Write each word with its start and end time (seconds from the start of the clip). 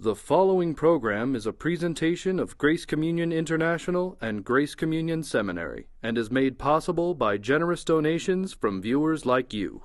The 0.00 0.14
following 0.14 0.76
program 0.76 1.34
is 1.34 1.44
a 1.44 1.52
presentation 1.52 2.38
of 2.38 2.56
Grace 2.56 2.86
Communion 2.86 3.32
International 3.32 4.16
and 4.20 4.44
Grace 4.44 4.76
Communion 4.76 5.24
Seminary 5.24 5.88
and 6.04 6.16
is 6.16 6.30
made 6.30 6.56
possible 6.56 7.16
by 7.16 7.36
generous 7.36 7.82
donations 7.82 8.52
from 8.52 8.80
viewers 8.80 9.26
like 9.26 9.52
you. 9.52 9.82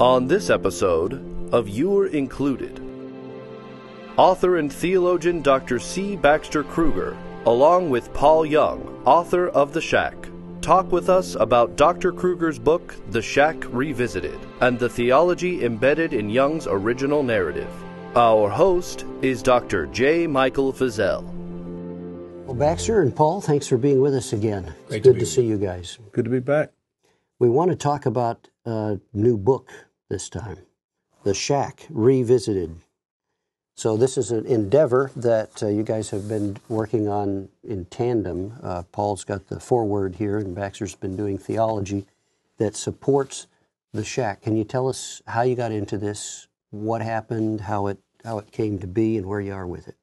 On 0.00 0.26
this 0.26 0.50
episode 0.50 1.54
of 1.54 1.68
You're 1.68 2.08
Included, 2.08 2.82
author 4.16 4.56
and 4.56 4.72
theologian 4.72 5.40
Dr. 5.40 5.78
C. 5.78 6.16
Baxter 6.16 6.64
Kruger, 6.64 7.16
along 7.46 7.90
with 7.90 8.12
Paul 8.12 8.44
Young, 8.44 8.82
author 9.06 9.50
of 9.50 9.72
The 9.72 9.80
Shack, 9.80 10.29
talk 10.60 10.92
with 10.92 11.08
us 11.08 11.36
about 11.36 11.76
Dr. 11.76 12.12
Kruger's 12.12 12.58
book, 12.58 12.94
The 13.10 13.22
Shack 13.22 13.56
Revisited, 13.68 14.38
and 14.60 14.78
the 14.78 14.88
theology 14.88 15.64
embedded 15.64 16.12
in 16.12 16.28
Young's 16.28 16.66
original 16.66 17.22
narrative. 17.22 17.70
Our 18.14 18.48
host 18.50 19.06
is 19.22 19.42
Dr. 19.42 19.86
J. 19.86 20.26
Michael 20.26 20.72
Feazell. 20.72 21.22
Well, 22.44 22.54
Baxter 22.54 23.02
and 23.02 23.14
Paul, 23.14 23.40
thanks 23.40 23.68
for 23.68 23.78
being 23.78 24.00
with 24.00 24.14
us 24.14 24.32
again. 24.32 24.64
It's 24.64 24.88
Great 24.88 25.02
to 25.04 25.08
good 25.10 25.14
be 25.14 25.20
to 25.20 25.26
see 25.26 25.46
you 25.46 25.56
guys. 25.56 25.98
Good 26.12 26.24
to 26.24 26.30
be 26.30 26.40
back. 26.40 26.72
We 27.38 27.48
want 27.48 27.70
to 27.70 27.76
talk 27.76 28.06
about 28.06 28.48
a 28.64 28.98
new 29.12 29.38
book 29.38 29.70
this 30.08 30.28
time 30.28 30.58
The 31.22 31.32
Shack 31.32 31.86
Revisited. 31.88 32.76
So, 33.80 33.96
this 33.96 34.18
is 34.18 34.30
an 34.30 34.44
endeavor 34.44 35.10
that 35.16 35.62
uh, 35.62 35.68
you 35.68 35.82
guys 35.82 36.10
have 36.10 36.28
been 36.28 36.58
working 36.68 37.08
on 37.08 37.48
in 37.64 37.86
tandem. 37.86 38.52
Uh, 38.62 38.82
Paul's 38.92 39.24
got 39.24 39.46
the 39.46 39.58
foreword 39.58 40.16
here, 40.16 40.36
and 40.36 40.54
Baxter's 40.54 40.94
been 40.94 41.16
doing 41.16 41.38
theology 41.38 42.04
that 42.58 42.76
supports 42.76 43.46
The 43.94 44.04
Shack. 44.04 44.42
Can 44.42 44.54
you 44.54 44.64
tell 44.64 44.86
us 44.86 45.22
how 45.26 45.40
you 45.40 45.56
got 45.56 45.72
into 45.72 45.96
this, 45.96 46.46
what 46.68 47.00
happened, 47.00 47.62
how 47.62 47.86
it, 47.86 47.96
how 48.22 48.36
it 48.36 48.52
came 48.52 48.78
to 48.80 48.86
be, 48.86 49.16
and 49.16 49.24
where 49.24 49.40
you 49.40 49.54
are 49.54 49.66
with 49.66 49.88
it? 49.88 49.96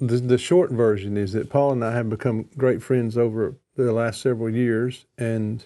The, 0.00 0.16
the 0.16 0.36
short 0.36 0.72
version 0.72 1.16
is 1.16 1.34
that 1.34 1.50
Paul 1.50 1.70
and 1.70 1.84
I 1.84 1.92
have 1.92 2.10
become 2.10 2.48
great 2.58 2.82
friends 2.82 3.16
over 3.16 3.54
the 3.76 3.92
last 3.92 4.22
several 4.22 4.50
years 4.50 5.06
and 5.16 5.64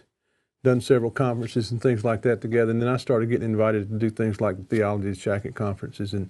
done 0.64 0.82
several 0.82 1.10
conferences 1.10 1.70
and 1.70 1.80
things 1.80 2.04
like 2.04 2.20
that 2.22 2.42
together. 2.42 2.72
And 2.72 2.82
then 2.82 2.90
I 2.90 2.98
started 2.98 3.30
getting 3.30 3.48
invited 3.48 3.88
to 3.88 3.96
do 3.96 4.10
things 4.10 4.38
like 4.38 4.68
theology 4.68 5.14
jacket 5.14 5.54
conferences. 5.54 6.12
And 6.12 6.28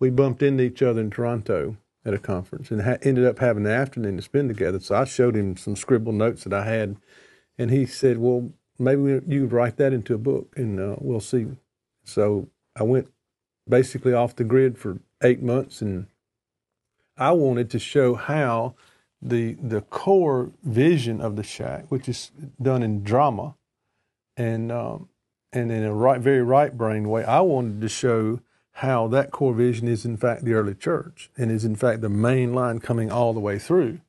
we 0.00 0.10
bumped 0.10 0.42
into 0.42 0.62
each 0.62 0.82
other 0.82 1.00
in 1.00 1.10
Toronto 1.10 1.76
at 2.04 2.14
a 2.14 2.18
conference 2.18 2.70
and 2.70 2.82
ha- 2.82 2.98
ended 3.02 3.24
up 3.24 3.38
having 3.38 3.66
an 3.66 3.72
afternoon 3.72 4.16
to 4.16 4.22
spend 4.22 4.48
together. 4.48 4.80
So 4.80 4.94
I 4.94 5.04
showed 5.04 5.36
him 5.36 5.56
some 5.56 5.76
scribbled 5.76 6.14
notes 6.14 6.44
that 6.44 6.52
I 6.52 6.64
had. 6.64 6.96
And 7.58 7.70
he 7.70 7.86
said, 7.86 8.18
Well, 8.18 8.52
maybe 8.78 9.20
you 9.26 9.42
could 9.42 9.52
write 9.52 9.76
that 9.76 9.92
into 9.92 10.14
a 10.14 10.18
book 10.18 10.54
and 10.56 10.78
uh, 10.78 10.96
we'll 11.00 11.20
see. 11.20 11.46
So 12.04 12.48
I 12.76 12.84
went 12.84 13.12
basically 13.68 14.14
off 14.14 14.36
the 14.36 14.44
grid 14.44 14.78
for 14.78 15.00
eight 15.22 15.42
months 15.42 15.82
and 15.82 16.06
I 17.16 17.32
wanted 17.32 17.68
to 17.70 17.78
show 17.78 18.14
how 18.14 18.74
the 19.20 19.54
the 19.54 19.80
core 19.80 20.52
vision 20.62 21.20
of 21.20 21.34
the 21.34 21.42
shack, 21.42 21.86
which 21.88 22.08
is 22.08 22.30
done 22.62 22.84
in 22.84 23.02
drama, 23.02 23.56
and 24.36 24.70
um, 24.70 25.08
and 25.52 25.72
in 25.72 25.82
a 25.82 25.92
right, 25.92 26.20
very 26.20 26.42
right 26.42 26.76
brain 26.76 27.08
way, 27.08 27.24
I 27.24 27.40
wanted 27.40 27.80
to 27.80 27.88
show 27.88 28.40
how 28.78 29.08
that 29.08 29.32
core 29.32 29.54
vision 29.54 29.88
is 29.88 30.04
in 30.04 30.16
fact 30.16 30.44
the 30.44 30.52
early 30.52 30.74
church 30.74 31.30
and 31.36 31.50
is 31.50 31.64
in 31.64 31.74
fact 31.74 32.00
the 32.00 32.08
main 32.08 32.54
line 32.54 32.78
coming 32.78 33.10
all 33.10 33.32
the 33.32 33.40
way 33.40 33.58
through. 33.58 34.00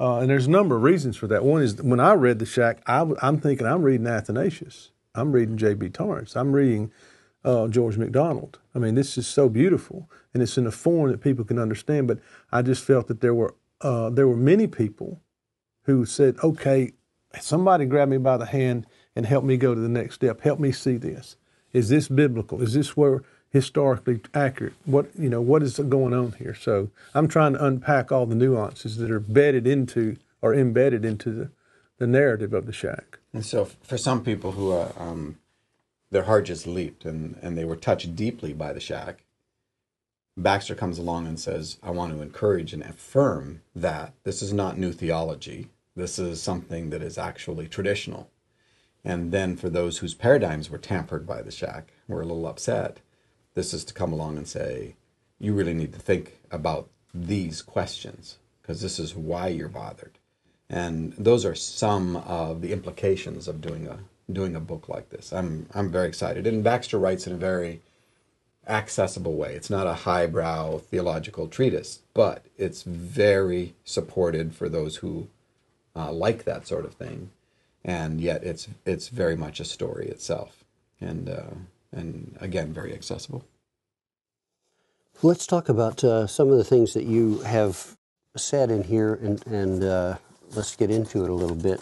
Uh, 0.00 0.20
and 0.20 0.30
there's 0.30 0.46
a 0.46 0.50
number 0.50 0.76
of 0.76 0.82
reasons 0.82 1.14
for 1.14 1.26
that. 1.26 1.44
One 1.44 1.60
is 1.60 1.82
when 1.82 2.00
I 2.00 2.14
read 2.14 2.38
the 2.38 2.46
shack, 2.46 2.80
I, 2.86 3.04
am 3.20 3.38
thinking 3.38 3.66
I'm 3.66 3.82
reading 3.82 4.06
Athanasius, 4.06 4.92
I'm 5.14 5.32
reading 5.32 5.58
J.B. 5.58 5.90
Torrance, 5.90 6.36
I'm 6.36 6.52
reading 6.52 6.90
uh, 7.44 7.68
George 7.68 7.98
MacDonald. 7.98 8.58
I 8.74 8.78
mean, 8.78 8.94
this 8.94 9.18
is 9.18 9.26
so 9.26 9.50
beautiful, 9.50 10.08
and 10.32 10.42
it's 10.42 10.56
in 10.56 10.66
a 10.66 10.70
form 10.70 11.10
that 11.10 11.20
people 11.20 11.44
can 11.44 11.58
understand. 11.58 12.08
But 12.08 12.20
I 12.50 12.62
just 12.62 12.84
felt 12.84 13.08
that 13.08 13.20
there 13.20 13.34
were 13.34 13.54
uh, 13.82 14.08
there 14.08 14.26
were 14.26 14.36
many 14.36 14.66
people 14.66 15.20
who 15.82 16.06
said, 16.06 16.36
"Okay, 16.42 16.92
somebody 17.38 17.84
grab 17.84 18.08
me 18.08 18.16
by 18.16 18.38
the 18.38 18.46
hand 18.46 18.86
and 19.14 19.26
help 19.26 19.44
me 19.44 19.58
go 19.58 19.74
to 19.74 19.80
the 19.80 19.88
next 19.88 20.14
step. 20.14 20.40
Help 20.40 20.58
me 20.58 20.72
see 20.72 20.96
this. 20.96 21.36
Is 21.72 21.90
this 21.90 22.08
biblical? 22.08 22.62
Is 22.62 22.72
this 22.72 22.96
where 22.96 23.22
historically 23.50 24.20
accurate? 24.34 24.74
What 24.84 25.10
you 25.18 25.28
know? 25.28 25.40
What 25.40 25.62
is 25.62 25.78
going 25.78 26.14
on 26.14 26.32
here?" 26.32 26.54
So 26.54 26.90
I'm 27.14 27.28
trying 27.28 27.54
to 27.54 27.64
unpack 27.64 28.12
all 28.12 28.26
the 28.26 28.34
nuances 28.34 28.96
that 28.98 29.10
are 29.10 29.20
bedded 29.20 29.66
into 29.66 30.16
or 30.40 30.54
embedded 30.54 31.04
into 31.04 31.32
the, 31.32 31.50
the 31.98 32.06
narrative 32.06 32.52
of 32.52 32.66
the 32.66 32.72
shack. 32.72 33.18
And 33.32 33.44
so, 33.44 33.64
for 33.82 33.98
some 33.98 34.22
people 34.22 34.52
who 34.52 34.70
are 34.72 34.92
um, 34.96 35.38
their 36.10 36.24
heart 36.24 36.46
just 36.46 36.66
leaped 36.66 37.04
and, 37.04 37.38
and 37.42 37.56
they 37.56 37.64
were 37.64 37.76
touched 37.76 38.16
deeply 38.16 38.52
by 38.52 38.72
the 38.72 38.80
shack. 38.80 39.24
Baxter 40.36 40.74
comes 40.74 40.98
along 40.98 41.26
and 41.26 41.38
says, 41.38 41.78
I 41.82 41.90
want 41.90 42.12
to 42.14 42.22
encourage 42.22 42.72
and 42.72 42.82
affirm 42.82 43.62
that 43.74 44.14
this 44.22 44.40
is 44.40 44.52
not 44.52 44.78
new 44.78 44.92
theology. 44.92 45.68
This 45.96 46.18
is 46.18 46.40
something 46.40 46.90
that 46.90 47.02
is 47.02 47.18
actually 47.18 47.66
traditional. 47.66 48.30
And 49.04 49.32
then 49.32 49.56
for 49.56 49.68
those 49.68 49.98
whose 49.98 50.14
paradigms 50.14 50.70
were 50.70 50.78
tampered 50.78 51.26
by 51.26 51.42
the 51.42 51.50
shack, 51.50 51.92
were 52.06 52.20
a 52.20 52.24
little 52.24 52.46
upset, 52.46 52.98
this 53.58 53.74
is 53.74 53.84
to 53.84 53.92
come 53.92 54.12
along 54.12 54.36
and 54.36 54.46
say, 54.46 54.94
you 55.40 55.52
really 55.52 55.74
need 55.74 55.92
to 55.92 55.98
think 55.98 56.38
about 56.52 56.88
these 57.12 57.60
questions 57.60 58.38
because 58.62 58.80
this 58.80 59.00
is 59.00 59.16
why 59.16 59.48
you're 59.48 59.68
bothered. 59.68 60.16
And 60.70 61.12
those 61.14 61.44
are 61.44 61.56
some 61.56 62.14
of 62.16 62.60
the 62.60 62.72
implications 62.72 63.48
of 63.48 63.60
doing 63.60 63.88
a 63.88 63.98
doing 64.30 64.54
a 64.54 64.60
book 64.60 64.88
like 64.88 65.08
this. 65.10 65.32
I'm 65.32 65.66
I'm 65.74 65.90
very 65.90 66.06
excited. 66.06 66.46
And 66.46 66.62
Baxter 66.62 66.98
writes 66.98 67.26
in 67.26 67.32
a 67.32 67.36
very 67.36 67.80
accessible 68.68 69.34
way. 69.34 69.54
It's 69.54 69.70
not 69.70 69.88
a 69.88 70.02
highbrow 70.06 70.78
theological 70.78 71.48
treatise, 71.48 72.00
but 72.14 72.44
it's 72.56 72.82
very 72.82 73.74
supported 73.84 74.54
for 74.54 74.68
those 74.68 74.96
who 74.96 75.28
uh, 75.96 76.12
like 76.12 76.44
that 76.44 76.68
sort 76.68 76.84
of 76.84 76.94
thing. 76.94 77.30
And 77.84 78.20
yet, 78.20 78.44
it's 78.44 78.68
it's 78.86 79.08
very 79.08 79.36
much 79.36 79.58
a 79.58 79.64
story 79.64 80.06
itself, 80.08 80.62
and 81.00 81.28
uh, 81.28 81.54
and 81.92 82.36
again, 82.40 82.72
very 82.72 82.92
accessible. 82.92 83.44
Let's 85.22 85.46
talk 85.46 85.68
about 85.68 86.04
uh, 86.04 86.26
some 86.26 86.50
of 86.50 86.58
the 86.58 86.64
things 86.64 86.94
that 86.94 87.04
you 87.04 87.40
have 87.40 87.96
said 88.36 88.70
in 88.70 88.84
here, 88.84 89.14
and, 89.14 89.44
and 89.46 89.82
uh, 89.82 90.16
let's 90.54 90.76
get 90.76 90.90
into 90.90 91.24
it 91.24 91.30
a 91.30 91.34
little 91.34 91.56
bit. 91.56 91.80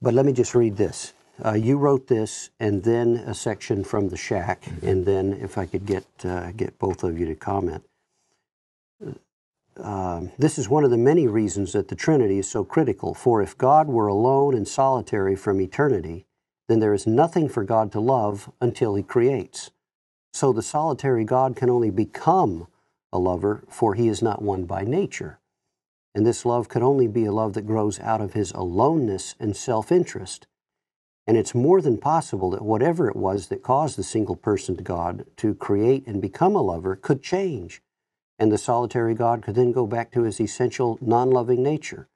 But 0.00 0.14
let 0.14 0.24
me 0.24 0.32
just 0.32 0.54
read 0.54 0.76
this. 0.76 1.12
Uh, 1.44 1.52
you 1.52 1.76
wrote 1.76 2.06
this, 2.06 2.50
and 2.60 2.84
then 2.84 3.16
a 3.26 3.34
section 3.34 3.84
from 3.84 4.08
the 4.08 4.16
shack, 4.16 4.66
and 4.82 5.04
then 5.04 5.32
if 5.32 5.58
I 5.58 5.66
could 5.66 5.84
get 5.84 6.06
uh, 6.24 6.52
get 6.52 6.78
both 6.78 7.02
of 7.02 7.18
you 7.18 7.26
to 7.26 7.34
comment. 7.34 7.82
Um, 9.76 10.30
this 10.38 10.56
is 10.56 10.68
one 10.68 10.84
of 10.84 10.90
the 10.90 10.96
many 10.96 11.26
reasons 11.26 11.72
that 11.72 11.88
the 11.88 11.96
Trinity 11.96 12.38
is 12.38 12.48
so 12.48 12.64
critical. 12.64 13.12
For 13.12 13.42
if 13.42 13.58
God 13.58 13.88
were 13.88 14.06
alone 14.06 14.54
and 14.54 14.68
solitary 14.68 15.34
from 15.34 15.60
eternity, 15.60 16.26
then 16.68 16.80
there 16.80 16.94
is 16.94 17.06
nothing 17.06 17.48
for 17.48 17.64
God 17.64 17.92
to 17.92 18.00
love 18.00 18.50
until 18.60 18.94
He 18.94 19.02
creates. 19.02 19.70
So 20.32 20.52
the 20.52 20.62
solitary 20.62 21.24
God 21.24 21.56
can 21.56 21.70
only 21.70 21.90
become 21.90 22.66
a 23.12 23.18
lover, 23.18 23.64
for 23.68 23.94
He 23.94 24.08
is 24.08 24.22
not 24.22 24.42
one 24.42 24.64
by 24.64 24.82
nature. 24.82 25.38
And 26.14 26.24
this 26.24 26.46
love 26.46 26.68
could 26.68 26.82
only 26.82 27.08
be 27.08 27.24
a 27.24 27.32
love 27.32 27.54
that 27.54 27.66
grows 27.66 27.98
out 27.98 28.20
of 28.20 28.34
his 28.34 28.52
aloneness 28.52 29.34
and 29.40 29.56
self 29.56 29.90
interest. 29.90 30.46
And 31.26 31.36
it's 31.36 31.54
more 31.54 31.80
than 31.80 31.98
possible 31.98 32.50
that 32.50 32.62
whatever 32.62 33.08
it 33.08 33.16
was 33.16 33.48
that 33.48 33.62
caused 33.62 33.96
the 33.96 34.02
single 34.02 34.36
person 34.36 34.76
to 34.76 34.82
God 34.82 35.24
to 35.38 35.54
create 35.54 36.06
and 36.06 36.20
become 36.20 36.54
a 36.54 36.62
lover 36.62 36.96
could 36.96 37.22
change. 37.22 37.82
And 38.38 38.52
the 38.52 38.58
solitary 38.58 39.14
God 39.14 39.42
could 39.42 39.54
then 39.54 39.72
go 39.72 39.86
back 39.86 40.12
to 40.12 40.22
his 40.22 40.40
essential 40.40 40.98
non 41.00 41.30
loving 41.30 41.62
nature. 41.62 42.08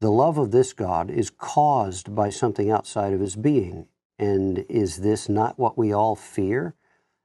The 0.00 0.10
love 0.10 0.38
of 0.38 0.50
this 0.50 0.72
God 0.72 1.10
is 1.10 1.28
caused 1.28 2.14
by 2.14 2.30
something 2.30 2.70
outside 2.70 3.12
of 3.12 3.20
his 3.20 3.36
being. 3.36 3.86
And 4.18 4.64
is 4.68 4.98
this 4.98 5.28
not 5.28 5.58
what 5.58 5.76
we 5.76 5.92
all 5.92 6.16
fear? 6.16 6.74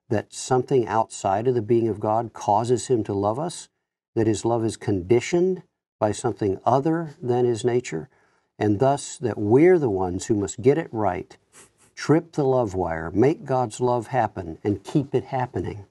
That 0.09 0.33
something 0.33 0.85
outside 0.85 1.47
of 1.47 1.55
the 1.55 1.61
being 1.61 1.87
of 1.87 2.01
God 2.01 2.33
causes 2.33 2.87
him 2.87 3.03
to 3.05 3.13
love 3.13 3.39
us? 3.39 3.69
That 4.13 4.27
his 4.27 4.43
love 4.43 4.65
is 4.65 4.75
conditioned 4.75 5.63
by 5.99 6.11
something 6.11 6.59
other 6.65 7.15
than 7.21 7.45
his 7.45 7.63
nature, 7.63 8.09
and 8.59 8.79
thus 8.79 9.17
that 9.17 9.37
we're 9.37 9.79
the 9.79 9.89
ones 9.89 10.25
who 10.25 10.35
must 10.35 10.61
get 10.61 10.77
it 10.77 10.89
right, 10.91 11.37
trip 11.95 12.33
the 12.33 12.43
love 12.43 12.75
wire, 12.75 13.09
make 13.11 13.45
God's 13.45 13.79
love 13.79 14.07
happen, 14.07 14.57
and 14.63 14.83
keep 14.83 15.15
it 15.15 15.25
happening. 15.25 15.85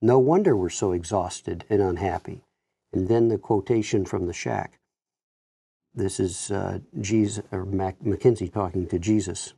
No 0.00 0.18
wonder 0.18 0.56
we're 0.56 0.70
so 0.70 0.92
exhausted 0.92 1.64
and 1.68 1.82
unhappy. 1.82 2.40
And 2.92 3.08
then 3.08 3.28
the 3.28 3.38
quotation 3.38 4.04
from 4.04 4.26
the 4.26 4.32
shack. 4.32 4.78
This 5.94 6.18
is 6.18 6.50
uh, 6.50 6.78
Jesus, 7.00 7.44
or 7.52 7.66
Mac, 7.66 8.00
Mackenzie 8.04 8.48
talking 8.48 8.86
to 8.88 8.98
Jesus. 8.98 9.52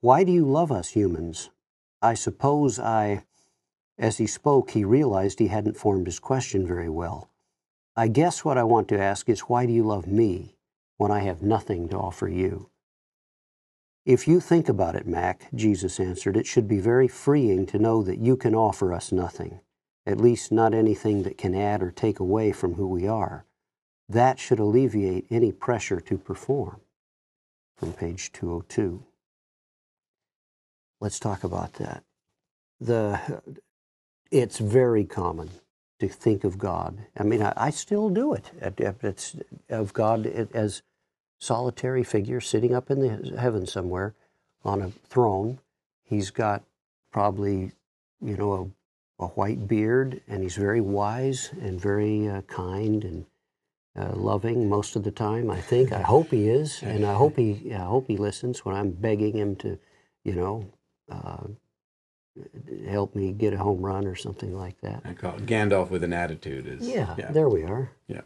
Why 0.00 0.22
do 0.22 0.30
you 0.30 0.44
love 0.44 0.70
us 0.70 0.90
humans? 0.90 1.50
I 2.00 2.14
suppose 2.14 2.78
I. 2.78 3.24
As 3.98 4.18
he 4.18 4.28
spoke, 4.28 4.70
he 4.70 4.84
realized 4.84 5.40
he 5.40 5.48
hadn't 5.48 5.76
formed 5.76 6.06
his 6.06 6.20
question 6.20 6.64
very 6.68 6.88
well. 6.88 7.30
I 7.96 8.06
guess 8.06 8.44
what 8.44 8.56
I 8.56 8.62
want 8.62 8.86
to 8.88 9.00
ask 9.00 9.28
is 9.28 9.40
why 9.40 9.66
do 9.66 9.72
you 9.72 9.82
love 9.82 10.06
me 10.06 10.54
when 10.98 11.10
I 11.10 11.20
have 11.20 11.42
nothing 11.42 11.88
to 11.88 11.98
offer 11.98 12.28
you? 12.28 12.70
If 14.06 14.28
you 14.28 14.38
think 14.38 14.68
about 14.68 14.94
it, 14.94 15.04
Mac, 15.04 15.48
Jesus 15.52 15.98
answered, 15.98 16.36
it 16.36 16.46
should 16.46 16.68
be 16.68 16.78
very 16.78 17.08
freeing 17.08 17.66
to 17.66 17.78
know 17.78 18.04
that 18.04 18.20
you 18.20 18.36
can 18.36 18.54
offer 18.54 18.94
us 18.94 19.10
nothing, 19.10 19.58
at 20.06 20.20
least 20.20 20.52
not 20.52 20.74
anything 20.74 21.24
that 21.24 21.36
can 21.36 21.56
add 21.56 21.82
or 21.82 21.90
take 21.90 22.20
away 22.20 22.52
from 22.52 22.74
who 22.74 22.86
we 22.86 23.08
are. 23.08 23.44
That 24.08 24.38
should 24.38 24.58
alleviate 24.58 25.26
any 25.30 25.52
pressure 25.52 26.00
to 26.00 26.16
perform. 26.18 26.80
From 27.76 27.92
page 27.92 28.32
202. 28.32 29.04
Let's 31.00 31.20
talk 31.20 31.44
about 31.44 31.74
that. 31.74 32.02
The, 32.80 33.40
it's 34.32 34.58
very 34.58 35.04
common 35.04 35.50
to 36.00 36.08
think 36.08 36.44
of 36.44 36.58
God. 36.58 37.06
I 37.16 37.22
mean, 37.22 37.42
I, 37.42 37.52
I 37.56 37.70
still 37.70 38.08
do 38.08 38.34
it. 38.34 38.50
It's 38.60 39.36
of 39.68 39.92
God 39.92 40.26
as 40.26 40.82
solitary 41.38 42.02
figure 42.02 42.40
sitting 42.40 42.74
up 42.74 42.90
in 42.90 43.00
the 43.00 43.38
heaven 43.38 43.66
somewhere 43.66 44.14
on 44.64 44.82
a 44.82 44.90
throne. 45.08 45.60
He's 46.02 46.30
got 46.30 46.64
probably, 47.12 47.72
you 48.20 48.36
know, 48.36 48.74
a, 49.20 49.24
a 49.24 49.26
white 49.28 49.68
beard, 49.68 50.20
and 50.26 50.42
he's 50.42 50.56
very 50.56 50.80
wise 50.80 51.50
and 51.60 51.80
very 51.80 52.28
uh, 52.28 52.42
kind 52.42 53.04
and 53.04 53.26
uh, 53.98 54.12
loving 54.14 54.68
most 54.68 54.96
of 54.96 55.04
the 55.04 55.10
time. 55.10 55.50
I 55.50 55.60
think. 55.60 55.92
I 55.92 56.02
hope 56.02 56.30
he 56.30 56.48
is, 56.48 56.82
and 56.82 57.04
I 57.04 57.14
hope 57.14 57.36
he. 57.36 57.72
I 57.72 57.84
hope 57.84 58.06
he 58.08 58.16
listens 58.16 58.64
when 58.64 58.74
I'm 58.74 58.90
begging 58.90 59.36
him 59.36 59.56
to, 59.56 59.78
you 60.24 60.34
know, 60.34 60.64
uh, 61.10 61.48
help 62.88 63.14
me 63.14 63.32
get 63.32 63.52
a 63.52 63.58
home 63.58 63.80
run 63.80 64.06
or 64.06 64.14
something 64.14 64.56
like 64.56 64.80
that. 64.82 65.02
I 65.04 65.14
call 65.14 65.36
it 65.36 65.46
Gandalf 65.46 65.90
with 65.90 66.04
an 66.04 66.12
attitude. 66.12 66.66
Is 66.66 66.88
yeah, 66.88 67.14
yeah. 67.18 67.30
there 67.32 67.48
we 67.48 67.64
are. 67.64 67.90
Yeah. 68.06 68.22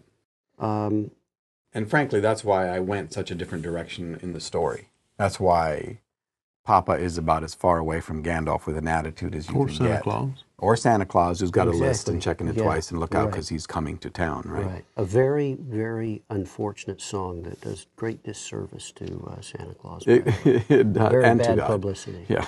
Um, 0.58 1.10
and 1.74 1.88
frankly, 1.88 2.20
that's 2.20 2.44
why 2.44 2.68
I 2.68 2.80
went 2.80 3.12
such 3.12 3.30
a 3.30 3.34
different 3.34 3.64
direction 3.64 4.18
in 4.22 4.32
the 4.32 4.40
story. 4.40 4.90
That's 5.16 5.40
why 5.40 6.00
Papa 6.64 6.92
is 6.92 7.18
about 7.18 7.42
as 7.42 7.54
far 7.54 7.78
away 7.78 8.00
from 8.00 8.22
Gandalf 8.22 8.66
with 8.66 8.76
an 8.76 8.86
attitude 8.86 9.34
as 9.34 9.48
you 9.48 9.56
or 9.56 9.66
can 9.66 9.76
Santa 9.76 9.90
get. 9.94 10.02
Claus. 10.02 10.44
Or 10.58 10.76
Santa 10.76 11.04
Claus, 11.04 11.40
who's 11.40 11.50
got 11.50 11.66
exactly. 11.66 11.86
a 11.86 11.88
list 11.88 12.08
and 12.08 12.22
checking 12.22 12.46
it 12.46 12.56
yeah. 12.56 12.62
twice 12.62 12.92
and 12.92 13.00
look 13.00 13.16
out 13.16 13.24
right. 13.24 13.30
because 13.32 13.48
he's 13.48 13.66
coming 13.66 13.98
to 13.98 14.10
town, 14.10 14.44
right? 14.46 14.66
Right. 14.66 14.84
A 14.96 15.04
very, 15.04 15.54
very 15.54 16.22
unfortunate 16.30 17.00
song 17.00 17.42
that 17.42 17.60
does 17.60 17.86
great 17.96 18.22
disservice 18.22 18.92
to 18.92 19.28
uh, 19.28 19.40
Santa 19.40 19.74
Claus. 19.74 20.04
It, 20.06 20.22
it 20.70 20.92
does, 20.92 21.10
very 21.10 21.24
and 21.24 21.40
bad 21.40 21.56
to 21.56 21.66
publicity. 21.66 22.26
Yeah. 22.28 22.46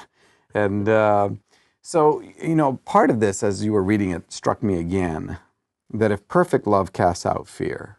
And 0.55 0.89
uh, 0.89 1.31
so, 1.83 2.23
you 2.41 2.55
know, 2.55 2.75
part 2.85 3.11
of 3.11 3.19
this, 3.19 3.43
as 3.43 3.65
you 3.65 3.73
were 3.73 3.83
reading 3.83 4.11
it, 4.11 4.33
struck 4.33 4.63
me 4.63 4.79
again 4.79 5.39
that 5.93 6.13
if 6.13 6.27
perfect 6.29 6.69
love 6.69 6.93
casts 6.93 7.27
out 7.27 7.49
fear, 7.49 7.99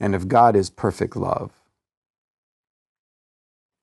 and 0.00 0.14
if 0.14 0.26
God 0.26 0.56
is 0.56 0.70
perfect 0.70 1.14
love, 1.14 1.52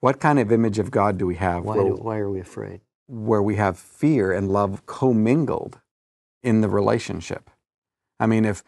what 0.02 0.20
kind 0.22 0.40
of 0.40 0.52
image 0.52 0.80
of 0.80 0.92
God 0.92 1.18
do 1.20 1.28
we 1.28 1.38
have 1.38 1.66
Why, 1.66 1.78
where, 1.78 1.86
do, 1.86 1.94
why 2.04 2.18
are 2.20 2.32
we 2.32 2.42
afraid? 2.42 2.82
where 3.08 3.44
we 3.44 3.58
have 3.58 3.80
fear 3.80 4.34
and 4.34 4.52
love 4.52 4.86
commingled 4.88 5.80
in 6.44 6.62
the 6.62 6.70
relationship? 6.70 7.50
I 8.20 8.28
mean, 8.28 8.46
if 8.46 8.64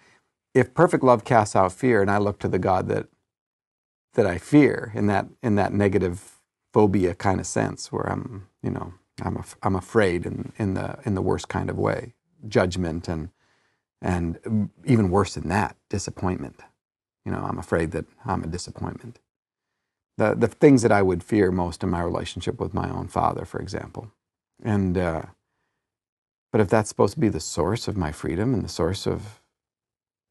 if 0.56 0.74
perfect 0.74 1.04
love 1.04 1.26
casts 1.26 1.56
out 1.56 1.74
fear, 1.74 2.02
and 2.02 2.12
I 2.12 2.20
look 2.20 2.40
to 2.40 2.50
the 2.50 2.60
God 2.60 2.88
that 2.90 3.08
that 4.16 4.28
I 4.28 4.40
fear 4.40 4.92
in 4.96 5.08
that 5.08 5.28
in 5.44 5.56
that 5.56 5.74
negative 5.74 6.42
phobia 6.74 7.16
kind 7.16 7.40
of 7.42 7.48
sense, 7.48 7.92
where 7.92 8.10
I'm, 8.10 8.48
you 8.64 8.72
know, 8.72 8.94
I'm 9.24 9.38
af- 9.38 9.58
I'm 9.64 9.76
afraid 9.76 10.26
in 10.26 10.54
in 10.58 10.76
the 10.76 11.00
in 11.06 11.16
the 11.16 11.24
worst 11.24 11.50
kind 11.50 11.70
of 11.70 11.80
way, 11.80 12.16
judgment 12.48 13.10
and 13.10 13.30
and 14.02 14.70
even 14.86 15.12
worse 15.12 15.36
than 15.36 15.50
that, 15.50 15.78
disappointment. 15.90 16.62
You 17.26 17.32
know, 17.34 17.40
I'm 17.50 17.60
afraid 17.60 17.92
that 17.92 18.06
I'm 18.26 18.44
a 18.44 18.48
disappointment. 18.48 19.20
The 20.18 20.36
the 20.36 20.48
things 20.48 20.82
that 20.84 20.92
I 20.92 21.02
would 21.02 21.24
fear 21.24 21.52
most 21.52 21.84
in 21.84 21.90
my 21.90 22.02
relationship 22.02 22.60
with 22.60 22.74
my 22.74 22.90
own 22.90 23.08
father, 23.08 23.46
for 23.46 23.60
example, 23.60 24.12
and 24.64 24.98
uh, 24.98 25.24
but 26.52 26.62
if 26.62 26.70
that's 26.70 26.90
supposed 26.90 27.16
to 27.16 27.20
be 27.20 27.30
the 27.30 27.40
source 27.40 27.88
of 27.88 27.98
my 27.98 28.12
freedom 28.12 28.54
and 28.54 28.64
the 28.64 28.70
source 28.70 29.08
of 29.08 29.42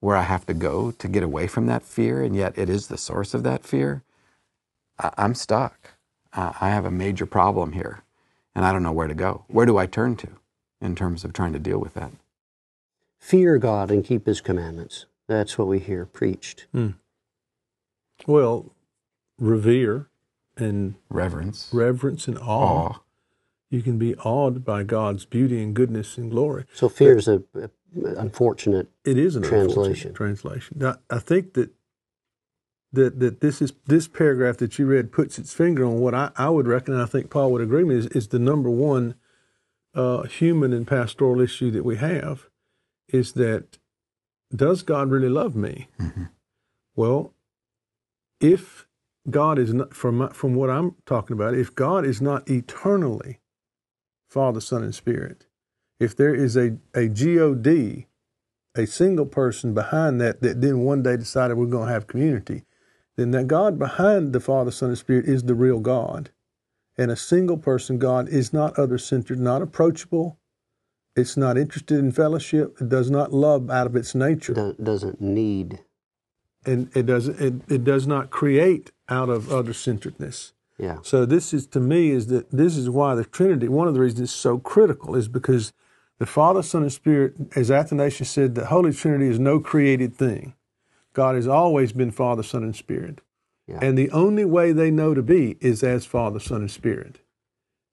where 0.00 0.17
I 0.17 0.23
have 0.23 0.46
to 0.46 0.55
go 0.55 0.90
to 0.93 1.08
get 1.08 1.23
away 1.23 1.46
from 1.49 1.67
that 1.67 1.82
fear, 1.82 2.23
and 2.23 2.34
yet 2.37 2.56
it 2.56 2.69
is 2.69 2.87
the 2.88 2.99
source 2.99 3.34
of 3.34 3.43
that 3.44 3.64
fear, 3.64 4.02
I- 4.99 5.12
I'm 5.17 5.34
stuck. 5.34 5.94
I 6.32 6.55
I 6.61 6.69
have 6.70 6.84
a 6.84 6.90
major 6.90 7.26
problem 7.26 7.73
here, 7.73 8.02
and 8.55 8.64
I 8.64 8.73
don't 8.73 8.82
know 8.84 8.93
where 8.93 9.08
to 9.08 9.14
go. 9.14 9.44
Where 9.49 9.67
do 9.67 9.79
I 9.79 9.87
turn 9.87 10.17
to 10.19 10.29
in 10.81 10.94
terms 10.94 11.25
of 11.25 11.32
trying 11.32 11.52
to 11.55 11.58
deal 11.58 11.79
with 11.79 11.94
that? 11.94 12.12
Fear 13.19 13.58
God 13.58 13.90
and 13.90 14.05
keep 14.05 14.26
His 14.26 14.40
commandments. 14.40 15.06
That's 15.29 15.56
what 15.58 15.67
we 15.69 15.79
hear 15.81 16.05
preached. 16.06 16.67
Well, 18.26 18.70
revere 19.38 20.08
and 20.56 20.94
Reverence, 21.08 21.70
reverence 21.73 22.29
and 22.29 22.38
awe. 22.38 22.88
awe. 22.88 22.99
You 23.70 23.82
can 23.82 23.99
be 23.99 24.14
awed 24.17 24.64
by 24.64 24.82
God's 24.82 25.25
beauty 25.25 25.62
and 25.62 25.75
goodness 25.75 26.19
and 26.19 26.31
glory. 26.31 26.67
So 26.75 26.88
fear 26.90 27.17
is 27.17 27.26
a, 27.29 27.43
a 27.55 27.70
unfortunate. 28.19 28.88
It 29.05 29.17
is 29.19 29.34
an 29.37 29.43
Translation. 29.43 29.79
unfortunate 29.81 30.14
translation. 30.14 30.76
Now, 30.81 30.96
I 31.08 31.19
think 31.19 31.55
that 31.55 31.70
that 32.93 33.20
that 33.20 33.40
this 33.40 33.62
is 33.62 33.73
this 33.87 34.06
paragraph 34.08 34.58
that 34.58 34.79
you 34.79 34.84
read 34.87 35.11
puts 35.12 35.38
its 35.38 35.55
finger 35.55 35.87
on 35.87 35.99
what 36.00 36.14
I, 36.14 36.31
I 36.37 36.50
would 36.50 36.67
reckon, 36.69 36.93
and 36.93 37.02
I 37.02 37.06
think 37.06 37.31
Paul 37.31 37.50
would 37.52 37.62
agree 37.62 37.82
with 37.84 37.96
me, 37.96 38.00
is, 38.00 38.06
is 38.08 38.29
the 38.29 38.38
number 38.38 38.69
one 38.69 39.14
uh, 39.94 40.23
human 40.25 40.75
and 40.75 40.87
pastoral 40.87 41.40
issue 41.40 41.70
that 41.70 41.84
we 41.84 41.96
have 41.96 42.49
is 43.08 43.32
that 43.32 43.79
does 44.55 44.82
God 44.82 45.11
really 45.11 45.29
love 45.31 45.56
me? 45.56 45.88
Well, 46.94 47.32
if 48.40 48.87
God 49.30 49.58
is 49.58 49.72
not 49.72 49.94
from 49.94 50.28
from 50.30 50.54
what 50.54 50.70
I'm 50.70 50.96
talking 51.06 51.34
about, 51.34 51.54
if 51.54 51.74
God 51.74 52.04
is 52.04 52.20
not 52.20 52.48
eternally 52.50 53.40
Father, 54.28 54.60
Son, 54.60 54.82
and 54.82 54.94
Spirit, 54.94 55.46
if 56.00 56.16
there 56.16 56.34
is 56.34 56.56
a 56.56 56.78
a 56.94 57.08
God, 57.08 58.06
a 58.74 58.86
single 58.86 59.26
person 59.26 59.74
behind 59.74 60.20
that 60.20 60.40
that 60.42 60.60
then 60.60 60.80
one 60.80 61.02
day 61.02 61.16
decided 61.16 61.56
we're 61.56 61.66
going 61.66 61.88
to 61.88 61.92
have 61.92 62.06
community, 62.06 62.64
then 63.16 63.30
that 63.32 63.46
God 63.46 63.78
behind 63.78 64.32
the 64.32 64.40
Father, 64.40 64.70
Son, 64.70 64.90
and 64.90 64.98
Spirit 64.98 65.26
is 65.26 65.44
the 65.44 65.54
real 65.54 65.80
God, 65.80 66.30
and 66.98 67.10
a 67.10 67.16
single 67.16 67.58
person 67.58 67.98
God 67.98 68.28
is 68.28 68.52
not 68.52 68.78
other 68.78 68.98
centered, 68.98 69.38
not 69.38 69.62
approachable. 69.62 70.38
It's 71.14 71.36
not 71.36 71.58
interested 71.58 71.98
in 71.98 72.10
fellowship. 72.10 72.80
It 72.80 72.88
does 72.88 73.10
not 73.10 73.32
love 73.34 73.70
out 73.70 73.86
of 73.86 73.94
its 73.96 74.14
nature 74.14 74.54
do- 74.54 74.76
Doesn't 74.82 75.20
need. 75.20 75.80
and 76.64 76.90
it 76.96 77.04
does 77.06 77.28
it, 77.28 77.54
it 77.69 77.84
does 77.84 78.06
not 78.06 78.30
create 78.30 78.90
out 79.12 79.28
of 79.28 79.52
other 79.52 79.72
centeredness. 79.74 80.52
Yeah. 80.78 80.98
So 81.02 81.26
this 81.26 81.52
is 81.52 81.66
to 81.68 81.80
me 81.80 82.10
is 82.10 82.26
that 82.28 82.50
this 82.50 82.76
is 82.76 82.88
why 82.88 83.14
the 83.14 83.24
Trinity. 83.24 83.68
One 83.68 83.88
of 83.88 83.94
the 83.94 84.00
reasons 84.00 84.20
it's 84.20 84.32
so 84.32 84.58
critical 84.58 85.14
is 85.14 85.28
because 85.28 85.72
the 86.19 86.26
Father, 86.26 86.62
Son, 86.62 86.82
and 86.82 86.92
Spirit, 86.92 87.34
as 87.56 87.70
Athanasius 87.70 88.31
said, 88.31 88.54
the 88.54 88.66
Holy 88.66 88.92
Trinity 88.92 89.28
is 89.28 89.38
no 89.38 89.60
created 89.60 90.14
thing. 90.14 90.54
God 91.12 91.34
has 91.34 91.46
always 91.46 91.92
been 91.92 92.10
Father, 92.10 92.42
Son, 92.42 92.62
and 92.62 92.74
Spirit, 92.74 93.20
Yeah. 93.69 93.81
and 93.82 93.98
the 93.98 94.10
only 94.10 94.46
way 94.46 94.72
they 94.72 94.90
know 94.90 95.14
to 95.14 95.22
be 95.22 95.56
is 95.60 95.82
as 95.82 96.06
Father, 96.06 96.40
Son, 96.40 96.62
and 96.62 96.70
Spirit, 96.70 97.20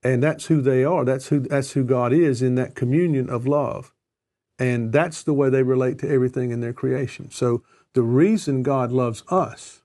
and 0.02 0.24
that's 0.24 0.46
who 0.46 0.62
they 0.62 0.84
are. 0.86 1.04
That's 1.04 1.28
who 1.28 1.42
that's 1.42 1.72
who 1.74 1.84
God 1.84 2.14
is 2.14 2.42
in 2.42 2.56
that 2.56 2.76
communion 2.76 3.30
of 3.30 3.46
love, 3.46 3.94
and 4.58 4.94
that's 4.94 5.22
the 5.22 5.34
way 5.34 5.50
they 5.50 5.64
relate 5.64 6.00
to 6.00 6.10
everything 6.10 6.52
in 6.52 6.62
their 6.62 6.74
creation. 6.74 7.30
So 7.30 7.62
the 7.94 8.04
reason 8.04 8.64
God 8.64 8.92
loves 8.92 9.24
us 9.30 9.82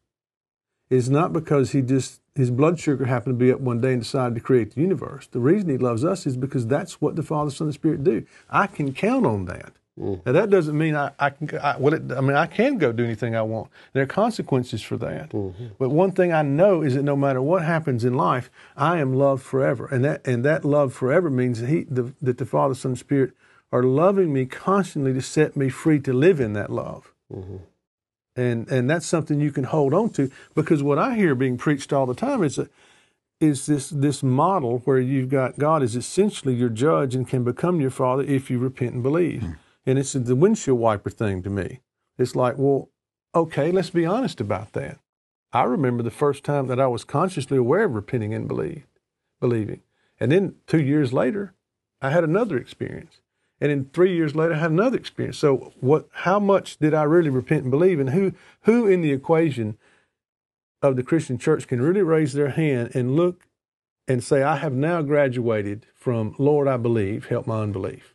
is 0.95 1.11
not 1.11 1.33
because 1.33 1.73
he 1.73 1.83
just 1.83 2.21
his 2.35 2.51
blood 2.51 2.81
sugar 2.81 3.05
happened 3.05 3.39
to 3.39 3.45
be 3.45 3.53
up 3.53 3.61
one 3.61 3.81
day 3.81 3.93
and 3.93 4.03
decided 4.03 4.35
to 4.35 4.41
create 4.41 4.75
the 4.75 4.81
universe. 4.81 5.29
The 5.29 5.41
reason 5.41 5.69
he 5.69 5.79
loves 5.79 6.05
us 6.05 6.27
is 6.27 6.37
because 6.37 6.67
that's 6.67 7.01
what 7.01 7.15
the 7.15 7.23
Father, 7.23 7.51
Son, 7.51 7.69
and 7.69 7.75
Spirit 7.75 8.03
do. 8.03 8.27
I 8.51 8.67
can 8.67 8.93
count 8.93 9.25
on 9.25 9.45
that. 9.45 9.73
Mm. 9.99 10.27
Now 10.27 10.33
that 10.33 10.51
doesn't 10.51 10.77
mean 10.77 10.97
I, 10.97 11.13
I 11.19 11.31
can. 11.31 11.57
I, 11.59 11.77
well, 11.79 11.95
it, 11.95 12.11
I 12.11 12.21
mean 12.21 12.37
I 12.37 12.47
can 12.47 12.79
go 12.79 12.91
do 12.91 13.05
anything 13.05 13.37
I 13.37 13.43
want. 13.43 13.71
There 13.93 14.03
are 14.03 14.07
consequences 14.07 14.83
for 14.83 14.97
that. 14.97 15.31
Mm-hmm. 15.31 15.67
But 15.79 15.91
one 15.91 16.11
thing 16.11 16.33
I 16.33 16.43
know 16.43 16.83
is 16.83 16.95
that 16.95 17.05
no 17.05 17.15
matter 17.15 17.41
what 17.41 17.63
happens 17.63 18.05
in 18.05 18.15
life, 18.15 18.51
I 18.77 18.99
am 18.99 19.15
loved 19.15 19.45
forever, 19.45 19.87
and 19.87 20.05
that 20.05 20.27
and 20.27 20.45
that 20.45 20.65
love 20.65 20.93
forever 20.93 21.31
means 21.31 21.61
that 21.61 21.69
he 21.69 21.85
the, 21.85 22.13
that 22.21 22.39
the 22.39 22.47
Father, 22.47 22.75
Son, 22.75 22.93
and 22.93 22.99
Spirit 22.99 23.35
are 23.71 23.85
loving 23.85 24.33
me 24.33 24.47
constantly 24.47 25.13
to 25.13 25.23
set 25.23 25.57
me 25.57 25.69
free 25.69 26.01
to 26.01 26.13
live 26.13 26.41
in 26.41 26.53
that 26.55 26.71
love 26.71 27.13
mm-hmm. 27.33 27.57
And 28.37 28.69
and 28.69 28.89
that's 28.89 29.07
something 29.07 29.41
you 29.41 29.53
can 29.53 29.65
hold 29.65 29.95
on 29.95 30.11
to 30.11 30.31
because 30.55 30.83
what 30.83 30.99
I 30.99 31.15
hear 31.15 31.35
being 31.35 31.57
preached 31.57 31.93
all 31.93 32.07
the 32.07 32.15
time 32.15 32.43
is 32.43 32.59
a, 32.59 32.69
is 33.41 33.67
this 33.67 33.91
this 33.91 34.23
model 34.23 34.79
where 34.85 34.99
you've 34.99 35.29
got 35.29 35.59
God 35.59 35.83
is 35.83 35.97
essentially 35.97 36.55
your 36.55 36.69
judge 36.69 37.15
and 37.15 37.29
can 37.29 37.45
become 37.45 37.81
your 37.81 37.91
father 37.91 38.23
if 38.23 38.51
you 38.51 38.59
repent 38.59 38.95
and 38.95 39.03
believe, 39.03 39.43
hmm. 39.43 39.53
and 39.87 39.99
it's 39.99 40.13
the 40.13 40.37
windshield 40.37 40.79
wiper 40.79 41.11
thing 41.11 41.43
to 41.43 41.51
me. 41.51 41.81
It's 42.19 42.37
like, 42.37 42.57
well, 42.57 42.91
okay, 43.35 43.71
let's 43.73 43.91
be 43.91 44.07
honest 44.07 44.41
about 44.41 44.73
that. 44.73 44.99
I 45.53 45.65
remember 45.65 46.03
the 46.03 46.11
first 46.11 46.45
time 46.45 46.67
that 46.69 46.81
I 46.81 46.87
was 46.87 47.05
consciously 47.05 47.57
aware 47.57 47.85
of 47.85 47.95
repenting 47.95 48.35
and 48.35 48.49
believe, 48.49 48.87
believing, 49.41 49.83
and 50.19 50.33
then 50.33 50.57
two 50.67 50.81
years 50.83 51.13
later, 51.13 51.55
I 52.01 52.11
had 52.11 52.25
another 52.25 52.57
experience. 52.57 53.21
And 53.61 53.71
then 53.71 53.91
three 53.93 54.15
years 54.15 54.35
later, 54.35 54.55
I 54.55 54.59
had 54.59 54.71
another 54.73 54.97
experience. 54.97 55.39
So, 55.39 55.73
what? 55.81 56.09
How 56.13 56.39
much 56.39 56.79
did 56.79 56.93
I 56.93 57.05
really 57.05 57.31
repent 57.31 57.63
and 57.63 57.71
believe? 57.71 58.01
And 58.01 58.11
who, 58.11 58.33
who 58.63 58.87
in 58.87 59.01
the 59.01 59.13
equation 59.13 59.79
of 60.83 60.97
the 60.97 61.03
Christian 61.03 61.39
church 61.39 61.67
can 61.67 61.81
really 61.81 62.03
raise 62.03 62.33
their 62.33 62.51
hand 62.51 62.91
and 62.95 63.17
look 63.17 63.47
and 64.07 64.23
say, 64.23 64.43
I 64.43 64.57
have 64.57 64.75
now 64.75 65.03
graduated 65.03 65.87
from 65.95 66.35
Lord, 66.39 66.69
I 66.69 66.77
believe, 66.77 67.27
help 67.27 67.47
my 67.47 67.63
unbelief. 67.63 68.15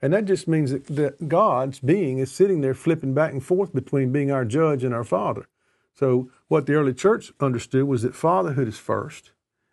And 0.00 0.12
that 0.12 0.26
just 0.26 0.46
means 0.46 0.70
that, 0.70 0.86
that 0.86 1.28
God's 1.28 1.80
being 1.80 2.18
is 2.18 2.30
sitting 2.30 2.60
there 2.60 2.74
flipping 2.74 3.14
back 3.14 3.32
and 3.32 3.44
forth 3.44 3.74
between 3.74 4.12
being 4.12 4.30
our 4.30 4.44
judge 4.44 4.84
and 4.84 4.94
our 4.94 5.04
father. 5.04 5.48
So, 5.94 6.30
what 6.46 6.66
the 6.66 6.74
early 6.74 6.94
church 6.94 7.32
understood 7.40 7.84
was 7.84 8.02
that 8.02 8.14
fatherhood 8.14 8.68
is 8.68 8.78
first 8.78 9.32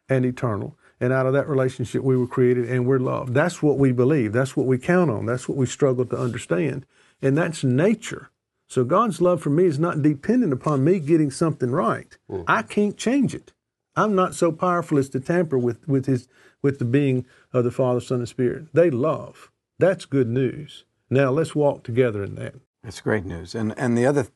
and 0.09 0.25
eternal. 0.25 0.75
And 0.99 1.11
out 1.11 1.25
of 1.25 1.33
that 1.33 1.49
relationship, 1.49 2.03
we 2.03 2.15
were 2.15 2.27
created 2.27 2.69
and 2.69 2.85
we're 2.85 2.99
loved. 2.99 3.33
That's 3.33 3.61
what 3.61 3.77
we 3.77 3.91
believe. 3.91 4.31
That's 4.31 4.55
what 4.55 4.65
we 4.65 4.77
count 4.77 5.11
on. 5.11 5.25
That's 5.25 5.49
what 5.49 5.57
we 5.57 5.65
struggle 5.65 6.05
to 6.05 6.17
understand. 6.17 6.85
And 7.21 7.37
that's 7.37 7.63
nature. 7.63 8.29
So, 8.67 8.83
God's 8.83 9.21
love 9.21 9.41
for 9.41 9.51
me 9.51 9.65
is 9.65 9.77
not 9.77 10.01
dependent 10.01 10.51
upon 10.51 10.83
me 10.83 10.99
getting 10.99 11.29
something 11.29 11.69
right. 11.71 12.17
Mm-hmm. 12.29 12.43
I 12.47 12.63
can't 12.63 12.97
change 12.97 13.35
it. 13.35 13.53
I'm 13.95 14.15
not 14.15 14.35
so 14.35 14.51
powerful 14.51 14.97
as 14.97 15.09
to 15.09 15.19
tamper 15.19 15.57
with, 15.57 15.87
with, 15.87 16.05
his, 16.07 16.27
with 16.61 16.79
the 16.79 16.85
being 16.85 17.25
of 17.53 17.63
the 17.63 17.71
Father, 17.71 18.01
Son, 18.01 18.19
and 18.19 18.29
Spirit. 18.29 18.73
They 18.73 18.89
love. 18.89 19.51
That's 19.77 20.05
good 20.05 20.27
news. 20.27 20.85
Now, 21.09 21.29
let's 21.29 21.55
walk 21.55 21.83
together 21.83 22.23
in 22.23 22.35
that. 22.35 22.55
It's 22.83 23.01
great 23.01 23.25
news. 23.25 23.53
And, 23.53 23.73
and 23.77 23.97
the 23.97 24.05
other, 24.05 24.27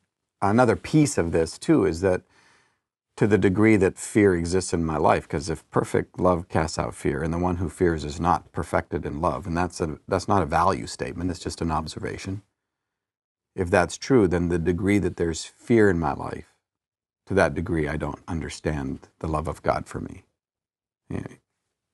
another 0.42 0.75
piece 0.75 1.18
of 1.18 1.32
this, 1.32 1.58
too, 1.58 1.86
is 1.86 2.01
that 2.01 2.22
to 3.20 3.28
the 3.28 3.38
degree 3.38 3.76
that 3.76 3.98
fear 3.98 4.34
exists 4.34 4.74
in 4.74 4.86
my 4.86 4.96
life 4.96 5.24
because 5.24 5.50
if 5.50 5.70
perfect 5.70 6.22
love 6.22 6.48
casts 6.48 6.80
out 6.80 6.96
fear 6.96 7.22
and 7.22 7.34
the 7.34 7.38
one 7.38 7.58
who 7.58 7.68
fears 7.68 8.06
is 8.06 8.18
not 8.18 8.50
perfected 8.54 9.06
in 9.06 9.20
love 9.20 9.46
and 9.46 9.58
that's 9.58 9.82
a 9.82 10.00
that's 10.08 10.30
not 10.30 10.42
a 10.42 10.46
value 10.46 10.88
statement 10.88 11.30
it's 11.30 11.42
just 11.42 11.62
an 11.62 11.70
observation. 11.70 12.42
If 13.58 13.70
that's 13.70 13.98
true 13.98 14.26
then 14.26 14.48
the 14.48 14.58
degree 14.58 15.00
that 15.00 15.18
there's 15.18 15.44
fear 15.44 15.90
in 15.90 16.00
my 16.00 16.14
life 16.14 16.54
to 17.26 17.34
that 17.34 17.54
degree 17.54 17.90
i 17.90 17.98
don't 17.98 18.22
understand 18.26 19.10
the 19.20 19.28
love 19.28 19.50
of 19.50 19.62
god 19.64 19.86
for 19.86 20.00
me. 20.00 20.24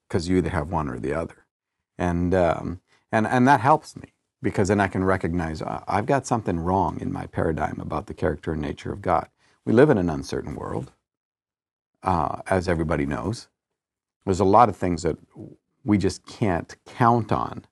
Because 0.07 0.29
you, 0.29 0.35
you 0.35 0.37
either 0.37 0.51
have 0.51 0.69
one 0.69 0.87
or 0.87 0.99
the 0.99 1.15
other. 1.15 1.47
And 1.97 2.35
um, 2.35 2.81
and 3.11 3.25
and 3.25 3.47
that 3.47 3.61
helps 3.61 3.95
me 3.95 4.13
because 4.43 4.67
then 4.67 4.79
i 4.79 4.87
can 4.87 5.03
recognize 5.03 5.63
uh, 5.63 5.83
i've 5.87 6.05
got 6.05 6.27
something 6.27 6.59
wrong 6.59 6.99
in 7.01 7.11
my 7.11 7.25
paradigm 7.25 7.79
about 7.81 8.05
the 8.05 8.13
character 8.13 8.51
and 8.51 8.61
nature 8.61 8.93
of 8.93 9.01
god. 9.01 9.29
We 9.65 9.73
live 9.73 9.89
in 9.89 9.97
an 9.97 10.11
uncertain 10.11 10.53
world 10.53 10.91
uh, 12.05 12.41
as 12.47 12.69
everybody 12.69 13.07
knows. 13.07 13.49
There's 14.25 14.41
a 14.41 14.45
lot 14.45 14.69
of 14.69 14.77
things 14.77 15.03
that 15.03 15.17
we 15.85 15.99
just 15.99 16.25
can't 16.27 16.75
count 16.85 17.31
on. 17.33 17.65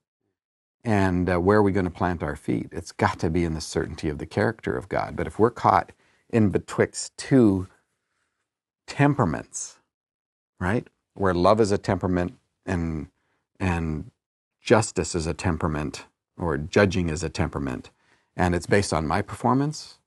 And 0.84 1.30
uh, 1.30 1.40
where 1.40 1.58
are 1.58 1.62
we 1.64 1.72
going 1.72 1.86
to 1.86 1.90
plant 1.92 2.22
our 2.22 2.36
feet? 2.36 2.68
It's 2.72 2.92
got 2.92 3.20
to 3.20 3.30
be 3.30 3.44
in 3.44 3.54
the 3.54 3.62
certainty 3.62 4.08
of 4.10 4.18
the 4.18 4.26
character 4.26 4.76
of 4.76 4.88
God. 4.88 5.16
But 5.16 5.26
if 5.26 5.38
we're 5.38 5.50
caught 5.50 5.92
in 6.30 6.50
betwixt 6.50 7.16
two 7.18 7.68
temperaments, 8.86 9.78
right, 10.60 10.88
where 11.14 11.34
love 11.34 11.60
is 11.60 11.72
a 11.72 11.78
temperament 11.78 12.34
and 12.66 13.08
and 13.60 14.10
justice 14.62 15.14
is 15.14 15.26
a 15.26 15.34
temperament, 15.34 16.06
or 16.38 16.58
judging 16.58 17.08
is 17.10 17.22
a 17.24 17.30
temperament, 17.30 17.90
and 18.36 18.54
it's 18.54 18.66
based 18.66 18.92
on 18.92 19.06
my 19.06 19.22
performance, 19.22 19.98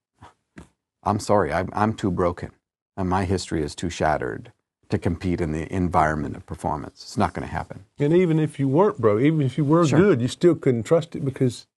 I'm 1.03 1.19
sorry, 1.19 1.53
I'm, 1.53 1.69
I'm 1.73 1.93
too 1.93 2.11
broken 2.11 2.51
and 2.97 3.07
my 3.07 3.23
history 3.23 3.63
is 3.63 3.75
too 3.75 3.89
shattered 3.89 4.51
to 4.89 4.97
compete 4.97 5.41
in 5.41 5.51
the 5.51 5.71
environment 5.73 6.35
of 6.35 6.45
performance. 6.45 7.03
It's 7.03 7.17
not 7.17 7.33
going 7.33 7.47
to 7.47 7.53
happen. 7.53 7.85
And 7.99 8.13
even 8.13 8.39
if 8.39 8.59
you 8.59 8.67
weren't, 8.67 8.99
bro, 8.99 9.19
even 9.19 9.41
if 9.41 9.57
you 9.57 9.65
were 9.65 9.85
sure. 9.85 9.99
good, 9.99 10.21
you 10.21 10.27
still 10.27 10.55
couldn't 10.55 10.83
trust 10.83 11.15
it 11.15 11.23
because 11.23 11.67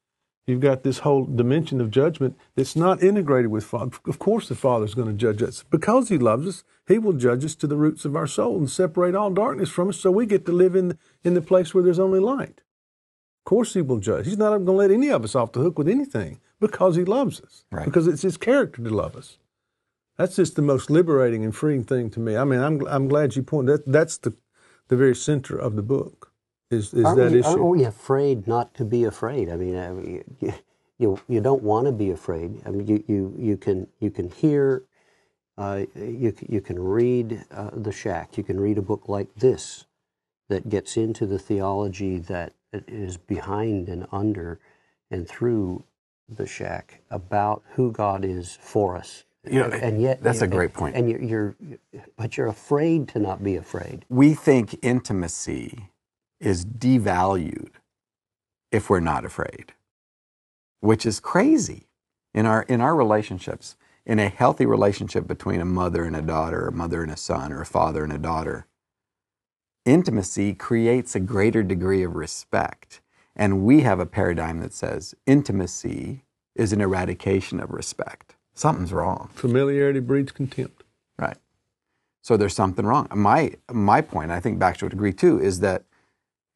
you've 0.47 0.61
got 0.61 0.83
this 0.83 1.01
whole 1.01 1.25
dimension 1.25 1.81
of 1.81 1.91
judgment 1.91 2.37
that's 2.55 2.77
not 2.77 3.03
integrated 3.03 3.51
with 3.51 3.65
Father. 3.65 3.97
Of 4.07 4.19
course, 4.19 4.49
the 4.49 4.55
Father's 4.55 4.95
going 4.95 5.09
to 5.09 5.15
judge 5.15 5.43
us 5.43 5.65
because 5.71 6.09
He 6.09 6.19
loves 6.19 6.47
us. 6.47 6.65
He 6.87 6.99
will 6.99 7.13
judge 7.13 7.45
us 7.45 7.55
to 7.57 7.67
the 7.67 7.77
roots 7.77 8.05
of 8.05 8.17
our 8.17 8.27
soul 8.27 8.57
and 8.57 8.71
separate 8.71 9.15
all 9.15 9.31
darkness 9.31 9.71
from 9.71 9.89
us, 9.89 9.99
so 9.99 10.11
we 10.11 10.27
get 10.27 10.47
to 10.47 10.53
live 10.53 10.75
in 10.75 10.99
in 11.25 11.35
the 11.35 11.43
place 11.43 11.75
where 11.75 11.85
there's 11.85 11.99
only 11.99 12.21
light. 12.21 12.63
Of 13.41 13.45
course, 13.45 13.75
He 13.75 13.83
will 13.83 13.99
judge. 13.99 14.27
He's 14.27 14.39
not 14.39 14.51
going 14.51 14.67
to 14.67 14.73
let 14.73 14.91
any 14.91 15.09
of 15.09 15.25
us 15.25 15.35
off 15.35 15.53
the 15.53 15.61
hook 15.61 15.79
with 15.79 15.89
anything 15.89 16.41
because 16.61 16.95
He 16.95 17.05
loves 17.05 17.41
us. 17.41 17.65
Right. 17.73 17.85
Because 17.85 18.07
it's 18.07 18.23
His 18.23 18.37
character 18.37 18.83
to 18.83 18.91
love 18.91 19.17
us 19.17 19.39
that's 20.21 20.37
just 20.37 20.55
the 20.55 20.63
most 20.63 20.91
liberating 20.91 21.45
and 21.45 21.57
freeing 21.57 21.83
thing 21.83 22.11
to 22.11 22.21
me. 22.21 22.37
I 22.37 22.45
mean, 22.45 22.61
I'm 22.61 22.87
I'm 22.87 23.09
glad 23.09 23.37
you 23.37 23.43
pointed 23.43 23.85
that. 23.87 23.91
That's 23.91 24.19
the 24.19 24.35
the 24.89 24.97
very 24.97 25.17
center 25.17 25.57
of 25.57 25.77
the 25.77 25.83
book. 25.83 26.31
Is 26.71 26.93
is 26.93 27.07
aren't 27.07 27.19
that 27.19 27.33
we, 27.33 27.39
issue? 27.39 27.49
Aren't 27.49 27.65
we 27.65 27.85
afraid 27.85 28.47
not 28.47 28.75
to 28.75 28.85
be 28.85 29.05
afraid? 29.05 29.49
I 29.49 29.57
mean, 29.57 29.79
I 29.79 29.91
mean 29.91 30.37
you, 30.39 30.53
you, 30.99 31.21
you 31.27 31.41
don't 31.41 31.63
want 31.63 31.87
to 31.87 31.93
be 31.93 32.11
afraid. 32.11 32.61
I 32.67 32.71
mean, 32.71 32.87
you 32.87 33.03
you 33.09 33.35
you 33.39 33.57
can 33.57 33.87
you 33.99 34.11
can 34.11 34.29
hear. 34.29 34.85
Uh, 35.57 35.85
you, 35.95 36.35
you 36.49 36.63
can 36.63 36.79
read 36.79 37.45
uh, 37.51 37.69
The 37.75 37.93
Shack. 37.93 38.39
You 38.39 38.45
can 38.45 38.59
read 38.59 38.79
a 38.79 38.83
book 38.83 39.09
like 39.09 39.35
this 39.35 39.85
that 40.49 40.71
gets 40.71 40.97
into 40.97 41.27
the 41.27 41.39
theology 41.39 42.19
that 42.19 42.55
is 42.73 43.19
behind 43.19 43.91
and 43.91 44.07
under 44.11 44.59
and 45.11 45.29
through 45.29 45.85
The 46.31 46.47
Shack 46.47 47.03
about 47.11 47.63
who 47.75 47.93
God 47.93 48.25
is 48.25 48.57
for 48.59 48.97
us 48.97 49.25
you 49.49 49.61
know, 49.61 49.69
and 49.69 50.01
yet 50.01 50.23
that's 50.23 50.43
a 50.43 50.47
great 50.47 50.75
point. 50.75 50.95
And 50.97 51.09
you're, 51.09 51.23
you're, 51.23 51.57
but 52.17 52.37
you're 52.37 52.47
afraid 52.47 53.09
to 53.09 53.19
not 53.19 53.43
be 53.43 53.57
afraid. 53.57 54.05
We 54.09 54.35
think 54.35 54.79
intimacy 54.83 55.91
is 56.41 56.65
devalued 56.65 57.71
if 58.71 58.91
we're 58.91 59.01
not 59.01 59.25
afraid, 59.25 59.73
which 60.81 61.07
is 61.07 61.21
crazy 61.21 61.89
in 62.35 62.47
our 62.47 62.63
in 62.63 62.81
our 62.81 62.95
relationships. 62.95 63.77
In 64.07 64.19
a 64.19 64.29
healthy 64.29 64.67
relationship 64.67 65.29
between 65.29 65.61
a 65.61 65.67
mother 65.67 66.05
and 66.05 66.17
a 66.17 66.23
daughter, 66.23 66.67
a 66.67 66.73
mother 66.73 67.03
and 67.03 67.13
a 67.13 67.17
son, 67.17 67.53
or 67.53 67.61
a 67.61 67.67
father 67.67 68.03
and 68.03 68.13
a 68.13 68.19
daughter, 68.19 68.67
intimacy 69.85 70.55
creates 70.55 71.15
a 71.15 71.21
greater 71.21 71.63
degree 71.63 72.03
of 72.03 72.17
respect. 72.17 73.03
And 73.37 73.63
we 73.63 73.83
have 73.83 74.01
a 74.01 74.07
paradigm 74.07 74.61
that 74.61 74.73
says 74.73 75.15
intimacy 75.27 76.25
is 76.57 76.73
an 76.73 76.81
eradication 76.81 77.61
of 77.61 77.71
respect 77.71 78.37
something's 78.55 78.93
wrong. 78.93 79.31
Familiarity 79.35 80.01
breeds 80.01 80.33
contempt. 80.33 80.85
Right. 81.19 81.37
So 82.23 82.37
there's 82.37 82.55
something 82.55 82.85
wrong. 82.87 83.09
My 83.15 83.53
my 83.73 84.01
point, 84.01 84.31
I 84.31 84.41
think 84.41 84.59
Baxter 84.59 84.87
would 84.87 84.93
agree 84.93 85.13
too, 85.13 85.41
is 85.41 85.61
that 85.61 85.85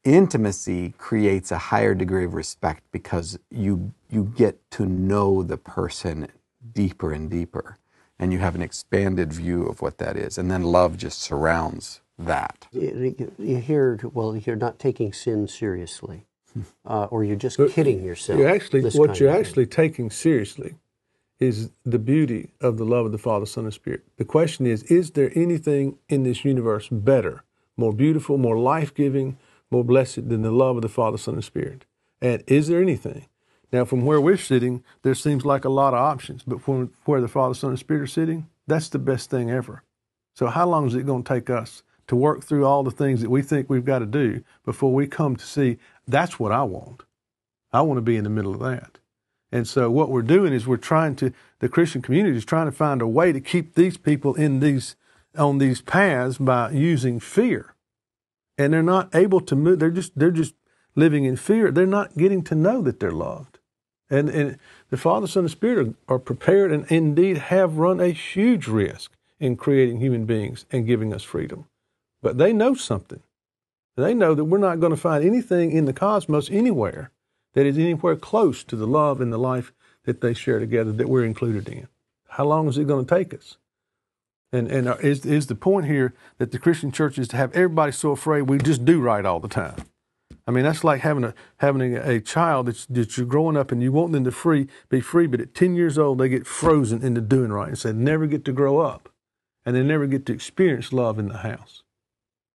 intimacy 0.05 0.95
creates 0.99 1.51
a 1.51 1.59
higher 1.59 1.95
degree 1.95 2.25
of 2.25 2.35
respect 2.35 2.83
because 2.93 3.39
you 3.51 3.93
you 4.11 4.33
get 4.37 4.59
to 4.71 4.87
know 4.87 5.43
the 5.43 5.57
person 5.57 6.29
deeper 6.73 7.13
and 7.13 7.31
deeper 7.31 7.79
and 8.19 8.33
you 8.33 8.39
have 8.39 8.55
an 8.55 8.63
expanded 8.63 9.33
view 9.33 9.67
of 9.67 9.81
what 9.81 9.99
that 9.99 10.17
is 10.17 10.37
and 10.37 10.51
then 10.51 10.63
love 10.63 10.97
just 10.99 11.21
surrounds 11.21 12.03
that 12.19 12.69
you, 12.71 13.33
you 13.39 13.57
hear 13.57 13.99
well 14.13 14.37
you're 14.37 14.57
not 14.57 14.79
taking 14.79 15.13
sin 15.13 15.49
seriously 15.49 16.27
uh, 16.87 17.05
or 17.05 17.25
you're 17.25 17.35
just 17.35 17.57
but 17.57 17.71
kidding 17.71 18.05
yourself 18.05 18.39
you 18.39 18.47
actually 18.47 18.83
what 18.91 19.19
you're 19.19 19.31
actually 19.31 19.67
taking 19.67 20.11
seriously 20.11 20.75
is 21.45 21.71
the 21.85 21.99
beauty 21.99 22.51
of 22.61 22.79
the 22.79 22.85
love 22.85 23.07
of 23.07 23.13
the 23.13 23.19
Father, 23.19 23.47
Son, 23.47 23.65
and 23.65 23.75
Spirit. 23.75 24.03
The 24.17 24.25
question 24.25 24.67
is 24.67 24.83
Is 24.85 25.13
there 25.13 25.31
anything 25.35 25.99
in 26.09 26.23
this 26.23 26.45
universe 26.45 26.89
better, 26.89 27.45
more 27.77 27.93
beautiful, 27.93 28.39
more 28.39 28.59
life 28.59 28.95
giving, 28.95 29.37
more 29.71 29.85
blessed 29.85 30.29
than 30.29 30.43
the 30.43 30.51
love 30.51 30.77
of 30.77 30.83
the 30.83 30.89
Father, 30.89 31.19
Son, 31.19 31.35
and 31.35 31.45
Spirit? 31.45 31.85
And 32.21 32.43
is 32.47 32.69
there 32.69 32.81
anything? 32.81 33.27
Now, 33.73 33.85
from 33.85 34.05
where 34.05 34.21
we're 34.21 34.37
sitting, 34.37 34.83
there 35.03 35.15
seems 35.15 35.45
like 35.45 35.65
a 35.65 35.69
lot 35.69 35.95
of 35.95 36.01
options, 36.01 36.43
but 36.45 36.63
from 36.63 36.93
where 37.05 37.21
the 37.21 37.29
Father, 37.29 37.55
Son, 37.55 37.71
and 37.71 37.79
Spirit 37.79 38.03
are 38.03 38.07
sitting, 38.07 38.49
that's 38.67 38.89
the 38.89 38.99
best 38.99 39.31
thing 39.31 39.51
ever. 39.51 39.83
So, 40.35 40.47
how 40.47 40.67
long 40.67 40.87
is 40.87 40.95
it 40.95 41.07
going 41.07 41.25
to 41.25 41.35
take 41.35 41.51
us 41.51 41.83
to 42.07 42.17
work 42.17 42.43
through 42.43 42.65
all 42.65 42.83
the 42.83 42.91
things 42.91 43.21
that 43.21 43.31
we 43.31 43.43
think 43.43 43.69
we've 43.69 43.85
got 43.85 43.99
to 44.01 44.07
do 44.07 44.43
before 44.65 44.93
we 44.93 45.07
come 45.07 45.37
to 45.37 45.45
see 45.45 45.79
that's 46.07 46.39
what 46.39 46.53
I 46.53 46.63
want? 46.63 47.03
I 47.73 47.83
want 47.83 47.99
to 47.99 48.03
be 48.03 48.17
in 48.17 48.25
the 48.25 48.31
middle 48.31 48.55
of 48.55 48.61
that. 48.61 48.99
And 49.55 49.69
so 49.69 49.89
what 49.89 50.11
we're 50.11 50.23
doing 50.23 50.53
is 50.53 50.67
we're 50.67 50.77
trying 50.77 51.15
to 51.17 51.33
the 51.61 51.69
Christian 51.69 52.03
community 52.03 52.37
is 52.37 52.45
trying 52.45 52.67
to 52.67 52.73
find 52.73 53.01
a 53.01 53.07
way 53.07 53.31
to 53.31 53.41
keep 53.41 53.77
these 53.77 53.97
people 53.97 54.35
in 54.35 54.59
these 54.59 54.97
on 55.39 55.59
these 55.59 55.81
paths 55.81 56.39
by 56.39 56.73
using 56.73 57.21
fear. 57.21 57.77
And 58.59 58.73
they're 58.73 58.83
not 58.83 59.15
able 59.15 59.41
to 59.43 59.55
move 59.55 59.79
they're 59.79 59.93
just 59.93 60.19
they're 60.19 60.33
just 60.33 60.55
living 60.97 61.25
in 61.25 61.37
fear. 61.37 61.71
They're 61.71 61.87
not 61.87 62.17
getting 62.17 62.43
to 62.43 62.57
know 62.57 62.83
that 62.83 62.99
they're 62.99 63.13
loved. 63.13 63.61
And 64.11 64.29
and 64.29 64.59
the 64.91 64.97
Father, 64.97 65.29
Son, 65.29 65.45
and 65.45 65.51
Spirit 65.53 65.95
are, 66.09 66.17
are 66.17 66.19
prepared 66.19 66.73
and 66.73 66.85
indeed 66.91 67.39
have 67.39 67.79
run 67.79 68.01
a 68.01 68.09
huge 68.09 68.67
risk 68.67 69.13
in 69.39 69.57
creating 69.57 70.01
human 70.01 70.25
beings 70.25 70.67
and 70.73 70.85
giving 70.85 71.15
us 71.15 71.23
freedom. 71.23 71.69
But 72.21 72.39
they 72.39 72.53
know 72.53 72.75
something. 72.75 73.23
They 73.97 74.15
know 74.15 74.35
that 74.35 74.47
we're 74.47 74.59
not 74.59 74.81
going 74.81 74.91
to 74.91 74.97
find 74.97 75.23
anything 75.23 75.71
in 75.71 75.85
the 75.85 75.93
cosmos 75.93 76.51
anywhere 76.51 77.13
that 77.55 77.67
is 77.67 77.79
anywhere 77.79 78.17
close 78.17 78.65
to 78.65 78.77
the 78.77 78.87
love 78.87 79.21
and 79.21 79.33
the 79.33 79.39
life 79.39 79.73
that 80.05 80.21
they 80.21 80.35
share 80.35 80.61
together 80.61 80.93
that 80.93 81.09
we're 81.09 81.25
included 81.25 81.69
in. 81.69 81.89
How 82.31 82.45
long 82.45 82.69
is 82.69 82.79
it 82.79 82.87
going 82.87 83.07
to 83.07 83.15
take 83.15 83.35
us? 83.35 83.57
And, 84.53 84.71
and 84.71 84.89
uh, 84.89 84.97
is, 85.03 85.27
is 85.27 85.49
the 85.49 85.55
point 85.57 85.87
here 85.87 86.15
that 86.39 86.53
the 86.53 86.59
Christian 86.59 86.93
church 86.93 87.19
is 87.19 87.29
to 87.29 87.37
have 87.37 87.53
everybody 87.53 87.93
so 87.93 88.13
afraid 88.13 88.43
we 88.43 88.59
just 88.59 88.85
do 88.85 89.01
right 89.01 89.25
all 89.25 89.41
the 89.41 89.49
time? 89.49 89.77
I 90.47 90.51
mean, 90.51 90.65
that's 90.65 90.85
like 90.85 91.01
having 91.03 91.25
a 91.25 91.35
having 91.59 91.97
a, 91.97 92.17
a 92.17 92.21
child 92.21 92.67
that's, 92.69 92.87
that 92.87 93.17
you're 93.17 93.27
growing 93.27 93.57
up 93.57 93.73
and 93.73 93.83
you 93.83 93.93
want 93.93 94.13
them 94.13 94.25
to 94.25 94.33
free 94.33 94.69
be 94.91 95.01
free, 95.01 95.27
but 95.27 95.41
at 95.41 95.55
10 95.55 95.75
years 95.77 95.99
old 95.99 96.19
they 96.19 96.29
get 96.29 96.47
frozen 96.47 97.03
into 97.03 97.21
doing 97.21 97.53
right 97.53 97.69
and 97.69 97.79
say 97.79 97.93
never 97.93 98.27
get 98.27 98.45
to 98.47 98.53
grow 98.53 98.81
up. 98.81 99.09
and 99.67 99.75
they 99.77 99.83
never 99.83 100.07
get 100.07 100.27
to 100.27 100.33
experience 100.33 100.93
love 100.93 101.19
in 101.19 101.29
the 101.29 101.39
house. 101.39 101.83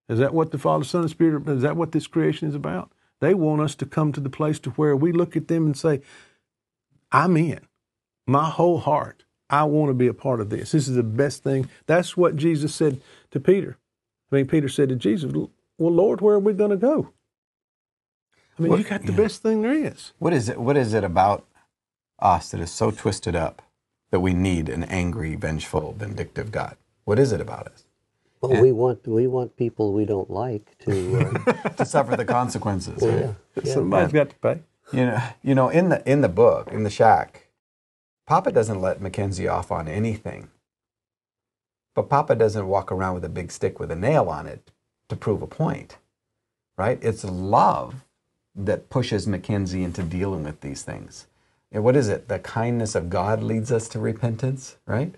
Is 0.09 0.19
that 0.19 0.33
what 0.33 0.51
the 0.51 0.57
Father, 0.57 0.83
Son, 0.83 1.01
and 1.01 1.09
Spirit? 1.09 1.47
Is 1.47 1.61
that 1.63 1.77
what 1.77 1.91
this 1.91 2.07
creation 2.07 2.47
is 2.47 2.55
about? 2.55 2.91
They 3.21 3.33
want 3.33 3.61
us 3.61 3.75
to 3.75 3.85
come 3.85 4.11
to 4.13 4.19
the 4.21 4.29
place 4.29 4.59
to 4.61 4.71
where 4.71 4.95
we 4.95 5.11
look 5.11 5.35
at 5.35 5.47
them 5.47 5.65
and 5.65 5.77
say, 5.77 6.01
"I'm 7.11 7.37
in, 7.37 7.61
my 8.27 8.49
whole 8.49 8.79
heart. 8.79 9.25
I 9.49 9.63
want 9.63 9.89
to 9.89 9.93
be 9.93 10.07
a 10.07 10.13
part 10.13 10.39
of 10.41 10.49
this. 10.49 10.71
This 10.71 10.87
is 10.87 10.95
the 10.95 11.03
best 11.03 11.43
thing." 11.43 11.69
That's 11.85 12.15
what 12.15 12.35
Jesus 12.35 12.73
said 12.73 13.01
to 13.31 13.39
Peter. 13.39 13.77
I 14.31 14.35
mean, 14.37 14.47
Peter 14.47 14.69
said 14.69 14.89
to 14.89 14.95
Jesus, 14.95 15.33
"Well, 15.33 15.49
Lord, 15.93 16.21
where 16.21 16.35
are 16.35 16.39
we 16.39 16.53
going 16.53 16.71
to 16.71 16.77
go?" 16.77 17.09
I 18.57 18.61
mean, 18.61 18.71
What- 18.71 18.79
you 18.79 18.85
got 18.85 19.03
the 19.03 19.11
yeah. 19.11 19.17
best 19.17 19.41
thing 19.41 19.61
there 19.61 19.73
is. 19.73 20.13
What 20.19 20.33
is 20.33 20.49
it? 20.49 20.59
What 20.59 20.77
is 20.77 20.93
it 20.93 21.03
about 21.03 21.45
us 22.19 22.51
that 22.51 22.59
is 22.61 22.71
so 22.71 22.91
twisted 22.91 23.35
up 23.35 23.61
that 24.11 24.19
we 24.19 24.33
need 24.33 24.69
an 24.69 24.83
angry, 24.83 25.35
vengeful, 25.35 25.93
vindictive 25.93 26.51
God? 26.51 26.77
What 27.05 27.19
is 27.19 27.31
it 27.31 27.41
about 27.41 27.67
us 27.67 27.85
Well, 28.41 28.61
we 28.61 28.71
want 28.71 29.05
we 29.05 29.27
want 29.27 29.57
people 29.57 29.93
we 29.93 30.05
don't 30.05 30.29
like 30.29 30.77
to. 30.85 31.19
Uh, 31.45 31.69
to 31.77 31.85
suffer 31.85 32.15
the 32.15 32.25
consequences? 32.25 33.01
right? 33.01 33.19
yeah, 33.19 33.33
yeah. 33.63 33.73
Somebody's 33.73 34.13
got 34.13 34.29
to 34.29 34.35
pay. 34.35 34.61
You 34.93 35.05
know, 35.05 35.21
you 35.43 35.55
know, 35.55 35.69
in 35.69 35.89
the 35.89 36.09
in 36.09 36.21
the 36.21 36.29
book, 36.29 36.71
in 36.71 36.83
the 36.83 36.89
shack, 36.89 37.47
Papa 38.25 38.51
doesn't 38.51 38.79
let 38.81 39.01
Mackenzie 39.01 39.47
off 39.47 39.71
on 39.71 39.87
anything. 39.87 40.49
But 41.95 42.09
Papa 42.09 42.35
doesn't 42.35 42.67
walk 42.67 42.91
around 42.91 43.15
with 43.15 43.25
a 43.25 43.29
big 43.29 43.51
stick 43.51 43.79
with 43.79 43.91
a 43.91 43.95
nail 43.95 44.29
on 44.29 44.47
it 44.47 44.71
to 45.09 45.15
prove 45.15 45.41
a 45.41 45.47
point. 45.47 45.97
Right? 46.77 46.97
It's 47.01 47.25
love 47.25 48.05
that 48.55 48.89
pushes 48.89 49.27
Mackenzie 49.27 49.83
into 49.83 50.01
dealing 50.01 50.43
with 50.43 50.61
these 50.61 50.81
things. 50.81 51.27
And 51.71 51.83
what 51.83 51.95
is 51.95 52.07
it? 52.07 52.29
The 52.29 52.39
kindness 52.39 52.95
of 52.95 53.09
God 53.09 53.43
leads 53.43 53.71
us 53.71 53.87
to 53.89 53.99
repentance, 53.99 54.77
right? 54.85 55.15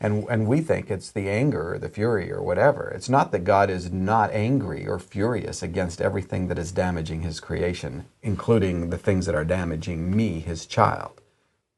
And, 0.00 0.26
and 0.28 0.46
we 0.46 0.60
think 0.60 0.90
it's 0.90 1.10
the 1.10 1.28
anger 1.28 1.74
or 1.74 1.78
the 1.78 1.88
fury 1.88 2.30
or 2.30 2.42
whatever. 2.42 2.92
It's 2.94 3.08
not 3.08 3.32
that 3.32 3.44
God 3.44 3.70
is 3.70 3.90
not 3.90 4.30
angry 4.32 4.86
or 4.86 4.98
furious 4.98 5.62
against 5.62 6.00
everything 6.00 6.48
that 6.48 6.58
is 6.58 6.72
damaging 6.72 7.22
his 7.22 7.40
creation, 7.40 8.06
including 8.22 8.90
the 8.90 8.98
things 8.98 9.26
that 9.26 9.34
are 9.34 9.44
damaging 9.44 10.14
me, 10.14 10.40
his 10.40 10.66
child. 10.66 11.20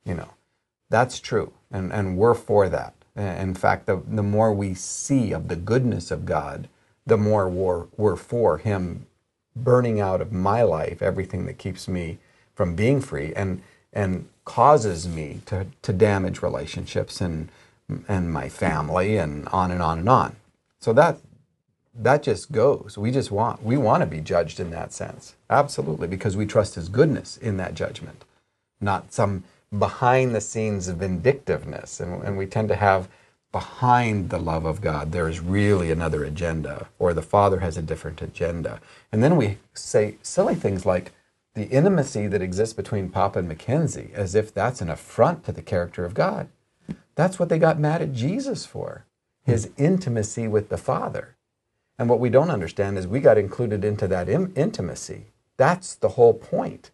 You 0.05 0.15
know, 0.15 0.31
that's 0.91 1.21
true. 1.21 1.53
And, 1.71 1.93
and 1.93 2.17
we're 2.17 2.35
for 2.35 2.69
that. 2.69 2.95
In 3.15 3.55
fact, 3.55 3.87
the, 3.87 4.03
the 4.07 4.23
more 4.23 4.53
we 4.53 4.75
see 4.75 5.33
of 5.33 5.49
the 5.49 5.57
goodness 5.57 6.11
of 6.11 6.25
God, 6.25 6.69
the 7.07 7.17
more 7.17 7.49
we're, 7.49 7.87
we're 7.97 8.17
for 8.17 8.59
him 8.59 9.07
burning 9.57 10.01
out 10.01 10.21
of 10.21 10.33
my 10.33 10.63
life 10.63 11.03
everything 11.03 11.47
that 11.47 11.59
keeps 11.59 11.89
me 11.89 12.19
from 12.55 12.75
being 12.75 13.01
free 13.01 13.33
and 13.35 13.61
and 13.93 14.29
causes 14.45 15.09
me 15.09 15.41
to, 15.47 15.67
to 15.83 15.93
damage 15.93 16.43
relationships 16.43 17.21
and 17.21 17.49
and 18.07 18.33
my 18.33 18.49
family 18.49 19.17
and 19.17 19.49
on 19.49 19.71
and 19.71 19.83
on 19.83 19.99
and 19.99 20.09
on. 20.09 20.37
So 20.81 20.93
that 20.95 21.19
that 21.95 22.23
just 22.23 22.53
goes. 22.53 22.97
We 22.97 23.11
just 23.11 23.31
want 23.31 23.63
we 23.63 23.77
want 23.77 24.03
to 24.03 24.07
be 24.07 24.21
judged 24.21 24.61
in 24.61 24.71
that 24.71 24.93
sense. 24.93 25.35
Absolutely, 25.51 26.07
because 26.09 26.37
we 26.37 26.47
trust 26.47 26.75
his 26.75 26.89
goodness 26.89 27.37
in 27.37 27.57
that 27.57 27.75
judgment, 27.75 28.25
not 28.81 29.13
some 29.13 29.45
behind 29.77 30.35
the 30.35 30.41
scenes 30.41 30.89
vindictiveness. 30.89 32.01
And, 32.01 32.23
and 32.23 32.39
we 32.39 32.47
tend 32.47 32.69
to 32.69 32.77
have 32.77 33.09
behind 33.53 34.31
the 34.31 34.39
love 34.39 34.65
of 34.65 34.81
God, 34.81 35.13
there 35.13 35.29
is 35.29 35.41
really 35.41 35.91
another 35.91 36.25
agenda, 36.25 36.89
or 36.99 37.15
the 37.15 37.23
Father 37.23 37.61
has 37.61 37.77
a 37.77 37.83
different 37.83 38.21
agenda. 38.21 38.81
And 39.11 39.23
then 39.23 39.37
we 39.37 39.59
say 39.73 40.17
silly 40.23 40.55
things 40.55 40.85
like 40.85 41.13
the 41.55 41.69
intimacy 41.69 42.27
that 42.29 42.43
exists 42.43 42.75
between 42.75 43.09
Papa 43.09 43.39
and 43.39 43.49
Mackenzie, 43.49 44.11
as 44.15 44.35
if 44.35 44.53
that's 44.53 44.81
an 44.81 44.91
affront 44.91 45.45
to 45.45 45.53
the 45.53 45.63
character 45.63 46.05
of 46.05 46.15
God. 46.15 46.49
That's 47.15 47.39
what 47.39 47.49
they 47.49 47.59
got 47.59 47.79
mad 47.79 48.03
at 48.03 48.13
Jesus 48.13 48.65
for 48.65 49.05
his 49.45 49.67
hmm. 49.67 49.85
intimacy 49.85 50.47
with 50.47 50.69
the 50.69 50.77
Father. 50.77 51.37
And 51.99 52.09
what 52.09 52.21
we 52.21 52.31
don't 52.31 52.51
understand 52.51 52.97
is 52.97 53.07
we 53.07 53.21
got 53.21 53.39
included 53.39 53.85
into 53.85 54.07
that 54.07 54.29
im- 54.29 54.53
intimacy. 54.55 55.27
That's 55.57 55.95
the 55.95 56.11
whole 56.11 56.35
point 56.35 56.91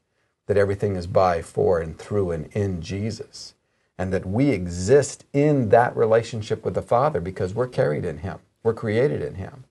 that 0.47 0.57
everything 0.57 0.97
is 0.97 1.07
by, 1.07 1.43
for, 1.43 1.81
and 1.81 1.99
through 1.99 2.31
and 2.31 2.47
in 2.53 2.81
Jesus. 2.81 3.55
And 3.99 4.13
that 4.13 4.27
we 4.27 4.51
exist 4.51 5.25
in 5.33 5.69
that 5.71 5.97
relationship 5.97 6.65
with 6.65 6.75
the 6.75 6.83
Father 6.83 7.21
because 7.21 7.55
we're 7.55 7.69
carried 7.69 8.05
in 8.05 8.19
Him, 8.19 8.39
we're 8.63 8.75
created 8.75 9.21
in 9.21 9.35
Him. 9.35 9.65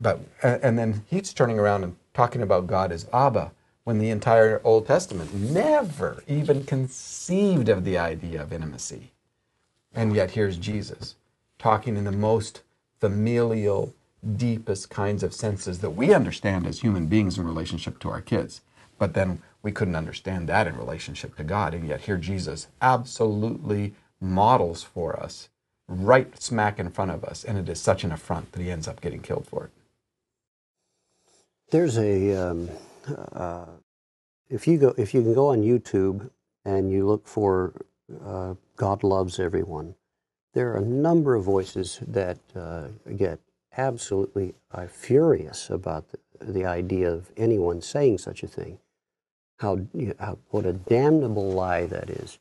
But 0.00 0.20
and 0.42 0.76
then 0.76 1.04
he's 1.06 1.32
turning 1.32 1.60
around 1.60 1.84
and 1.84 1.96
talking 2.12 2.42
about 2.42 2.66
God 2.66 2.90
as 2.90 3.08
Abba 3.12 3.52
when 3.84 3.98
the 3.98 4.10
entire 4.10 4.60
Old 4.64 4.86
Testament 4.86 5.32
never 5.32 6.24
even 6.26 6.64
conceived 6.64 7.68
of 7.68 7.84
the 7.84 7.98
idea 7.98 8.42
of 8.42 8.52
intimacy. 8.52 9.12
And 9.94 10.14
yet 10.14 10.32
here's 10.32 10.56
Jesus 10.56 11.16
talking 11.58 11.96
in 11.96 12.04
the 12.04 12.12
most 12.12 12.62
familial, 12.98 13.94
deepest 14.36 14.90
kinds 14.90 15.22
of 15.22 15.34
senses 15.34 15.78
that 15.80 15.90
we 15.90 16.14
understand 16.14 16.66
as 16.66 16.80
human 16.80 17.06
beings 17.06 17.38
in 17.38 17.44
relationship 17.44 17.98
to 18.00 18.10
our 18.10 18.20
kids. 18.20 18.62
But 18.98 19.14
then 19.14 19.42
we 19.62 19.72
couldn't 19.72 19.96
understand 19.96 20.48
that 20.48 20.66
in 20.66 20.76
relationship 20.76 21.36
to 21.36 21.44
God. 21.44 21.74
And 21.74 21.86
yet 21.86 22.02
here 22.02 22.16
Jesus 22.16 22.68
absolutely 22.80 23.94
models 24.20 24.82
for 24.82 25.18
us 25.20 25.48
right 25.88 26.40
smack 26.40 26.78
in 26.78 26.90
front 26.90 27.10
of 27.10 27.24
us. 27.24 27.44
And 27.44 27.58
it 27.58 27.68
is 27.68 27.80
such 27.80 28.04
an 28.04 28.12
affront 28.12 28.52
that 28.52 28.62
he 28.62 28.70
ends 28.70 28.88
up 28.88 29.00
getting 29.00 29.20
killed 29.20 29.46
for 29.46 29.64
it. 29.64 29.70
There's 31.70 31.96
a 31.96 32.50
um, 32.50 32.68
uh, 33.32 33.66
if 34.48 34.66
you 34.66 34.78
go 34.78 34.94
if 34.98 35.14
you 35.14 35.22
can 35.22 35.34
go 35.34 35.48
on 35.48 35.62
YouTube 35.62 36.30
and 36.64 36.90
you 36.90 37.06
look 37.06 37.26
for 37.26 37.72
uh, 38.24 38.54
God 38.76 39.04
loves 39.04 39.40
everyone. 39.40 39.94
There 40.54 40.72
are 40.72 40.76
a 40.78 40.82
number 40.86 41.34
of 41.34 41.44
voices 41.44 42.00
that 42.06 42.38
uh, 42.56 42.88
get 43.16 43.40
absolutely 43.76 44.54
uh, 44.72 44.86
furious 44.88 45.70
about 45.70 46.06
the, 46.10 46.18
the 46.52 46.66
idea 46.66 47.10
of 47.12 47.30
anyone 47.36 47.80
saying 47.82 48.18
such 48.18 48.42
a 48.42 48.48
thing. 48.48 48.78
How, 49.60 49.80
you- 49.94 50.14
how 50.20 50.38
what 50.50 50.66
a 50.66 50.72
damnable 50.74 51.50
lie 51.52 51.86
that 51.86 52.10
is. 52.10 52.38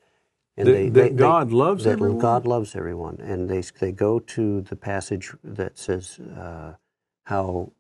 That- 0.66 0.74
that 0.94 1.16
God 1.18 1.52
loves 1.52 1.86
that 1.86 1.94
everyone? 1.94 2.20
God 2.20 2.46
loves 2.48 2.76
everyone, 2.76 3.18
and 3.22 3.50
they 3.50 3.62
they 3.80 3.92
go 3.94 4.20
to 4.20 4.62
the 4.62 4.76
passage 4.78 5.34
that 5.44 5.78
says 5.80 6.20
uh, 6.20 6.74
how 7.26 7.72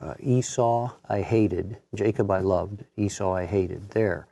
uh, 0.00 0.14
Esau 0.20 0.92
I 1.08 1.22
hated, 1.22 1.78
Jacob 1.94 2.30
I 2.30 2.40
loved, 2.40 2.84
Esau 2.96 3.32
I 3.34 3.46
hated. 3.46 3.90
There, 3.90 4.28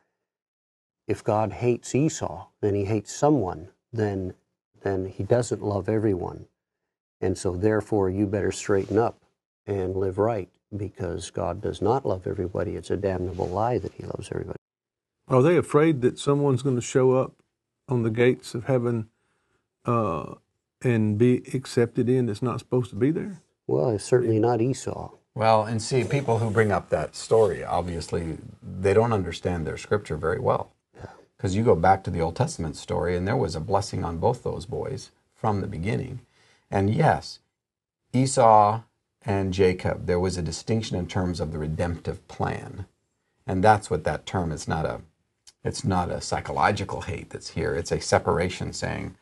if 1.08 1.24
God 1.24 1.54
hates 1.54 1.94
Esau, 1.94 2.46
then 2.60 2.74
He 2.74 2.84
hates 2.84 3.12
someone. 3.12 3.68
Then 3.92 4.34
then 4.82 5.06
He 5.06 5.24
doesn't 5.24 5.62
love 5.62 5.88
everyone, 5.88 6.46
and 7.20 7.36
so 7.36 7.56
therefore 7.56 8.08
you 8.08 8.26
better 8.26 8.52
straighten 8.52 8.98
up 8.98 9.24
and 9.66 9.96
live 9.96 10.18
right 10.18 10.50
because 10.76 11.30
God 11.30 11.60
does 11.60 11.82
not 11.82 12.06
love 12.06 12.26
everybody. 12.26 12.76
It's 12.76 12.90
a 12.90 12.96
damnable 12.96 13.48
lie 13.48 13.78
that 13.78 13.94
He 13.94 14.04
loves 14.04 14.28
everybody. 14.30 14.58
Are 15.26 15.42
they 15.42 15.56
afraid 15.56 16.00
that 16.02 16.18
someone's 16.18 16.62
going 16.62 16.76
to 16.76 16.82
show 16.82 17.12
up 17.12 17.32
on 17.88 18.02
the 18.02 18.10
gates 18.10 18.54
of 18.54 18.64
heaven 18.64 19.08
uh, 19.84 20.34
and 20.82 21.18
be 21.18 21.42
accepted 21.54 22.08
in 22.08 22.26
that's 22.26 22.42
not 22.42 22.60
supposed 22.60 22.90
to 22.90 22.96
be 22.96 23.10
there? 23.10 23.40
Well, 23.66 23.90
it's 23.90 24.04
certainly 24.04 24.38
not 24.38 24.60
Esau. 24.60 25.10
Well, 25.34 25.64
and 25.64 25.80
see, 25.80 26.02
people 26.04 26.38
who 26.38 26.50
bring 26.50 26.72
up 26.72 26.88
that 26.90 27.14
story, 27.14 27.62
obviously, 27.62 28.38
they 28.62 28.94
don't 28.94 29.12
understand 29.12 29.66
their 29.66 29.76
scripture 29.76 30.16
very 30.16 30.40
well. 30.40 30.72
Because 31.38 31.54
you 31.54 31.62
go 31.62 31.76
back 31.76 32.04
to 32.04 32.10
the 32.10 32.20
Old 32.20 32.36
Testament 32.36 32.76
story, 32.76 33.16
and 33.16 33.26
there 33.26 33.36
was 33.36 33.54
a 33.54 33.60
blessing 33.60 34.04
on 34.04 34.18
both 34.18 34.42
those 34.42 34.66
boys 34.66 35.12
from 35.34 35.60
the 35.60 35.68
beginning. 35.68 36.20
And 36.70 36.90
yes, 36.90 37.38
Esau 38.12 38.82
and 39.24 39.54
Jacob, 39.54 40.06
there 40.06 40.18
was 40.18 40.36
a 40.36 40.42
distinction 40.42 40.96
in 40.96 41.06
terms 41.06 41.38
of 41.38 41.52
the 41.52 41.58
redemptive 41.58 42.26
plan. 42.26 42.86
And 43.46 43.62
that's 43.62 43.88
what 43.88 44.04
that 44.04 44.26
term 44.26 44.52
is 44.52 44.68
not 44.68 44.84
a 44.84 45.00
it's 45.64 45.84
not 45.84 46.10
a 46.10 46.20
psychological 46.20 47.02
hate 47.02 47.30
that's 47.30 47.50
here. 47.50 47.74
It's 47.74 47.90
a 47.90 48.00
separation 48.00 48.72
saying 48.72 49.16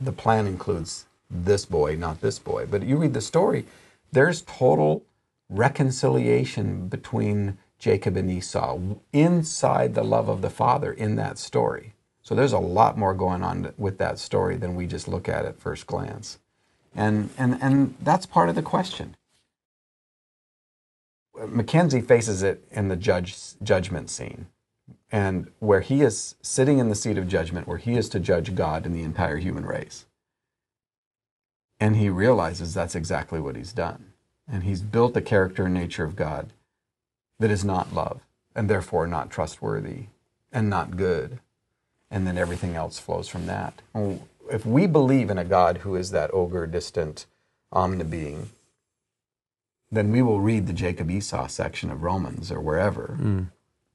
the 0.00 0.12
plan 0.12 0.46
includes 0.46 1.04
this 1.30 1.66
boy, 1.66 1.96
not 1.96 2.20
this 2.20 2.38
boy. 2.38 2.66
But 2.66 2.82
you 2.82 2.96
read 2.96 3.12
the 3.12 3.20
story, 3.20 3.66
there's 4.10 4.42
total 4.42 5.04
reconciliation 5.48 6.88
between 6.88 7.58
Jacob 7.80 8.16
and 8.16 8.30
Esau 8.30 8.78
inside 9.12 9.94
the 9.94 10.04
love 10.04 10.28
of 10.28 10.42
the 10.42 10.50
father 10.50 10.92
in 10.92 11.16
that 11.16 11.38
story. 11.38 11.94
So 12.22 12.34
there's 12.34 12.52
a 12.52 12.58
lot 12.58 12.98
more 12.98 13.14
going 13.14 13.42
on 13.42 13.72
with 13.78 13.96
that 13.98 14.18
story 14.18 14.56
than 14.56 14.76
we 14.76 14.86
just 14.86 15.08
look 15.08 15.28
at 15.28 15.46
at 15.46 15.58
first 15.58 15.86
glance. 15.86 16.38
And, 16.94 17.30
and, 17.38 17.58
and 17.62 17.94
that's 18.02 18.26
part 18.26 18.50
of 18.50 18.54
the 18.54 18.62
question. 18.62 19.16
Mackenzie 21.48 22.02
faces 22.02 22.42
it 22.42 22.62
in 22.70 22.88
the 22.88 22.96
judge, 22.96 23.34
judgment 23.62 24.10
scene, 24.10 24.48
and 25.10 25.50
where 25.58 25.80
he 25.80 26.02
is 26.02 26.34
sitting 26.42 26.78
in 26.78 26.90
the 26.90 26.94
seat 26.94 27.16
of 27.16 27.28
judgment, 27.28 27.66
where 27.66 27.78
he 27.78 27.96
is 27.96 28.10
to 28.10 28.20
judge 28.20 28.54
God 28.54 28.84
and 28.84 28.94
the 28.94 29.02
entire 29.02 29.38
human 29.38 29.64
race. 29.64 30.04
And 31.80 31.96
he 31.96 32.10
realizes 32.10 32.74
that's 32.74 32.94
exactly 32.94 33.40
what 33.40 33.56
he's 33.56 33.72
done. 33.72 34.12
And 34.46 34.64
he's 34.64 34.82
built 34.82 35.14
the 35.14 35.22
character 35.22 35.64
and 35.64 35.72
nature 35.72 36.04
of 36.04 36.14
God 36.14 36.52
that 37.40 37.50
is 37.50 37.64
not 37.64 37.92
love, 37.92 38.20
and 38.54 38.70
therefore 38.70 39.06
not 39.08 39.30
trustworthy 39.30 40.04
and 40.52 40.70
not 40.70 40.96
good. 40.96 41.40
And 42.10 42.26
then 42.26 42.38
everything 42.38 42.76
else 42.76 42.98
flows 42.98 43.28
from 43.28 43.46
that. 43.46 43.82
if 44.50 44.66
we 44.66 44.86
believe 44.86 45.30
in 45.30 45.38
a 45.38 45.44
God 45.44 45.78
who 45.78 45.96
is 45.96 46.10
that 46.10 46.32
ogre, 46.34 46.66
distant, 46.66 47.26
omnibeing, 47.72 48.46
then 49.92 50.12
we 50.12 50.22
will 50.22 50.40
read 50.40 50.66
the 50.66 50.72
Jacob 50.72 51.10
Esau 51.10 51.46
section 51.48 51.90
of 51.90 52.02
Romans 52.02 52.50
or 52.52 52.60
wherever, 52.60 53.16
hmm. 53.18 53.42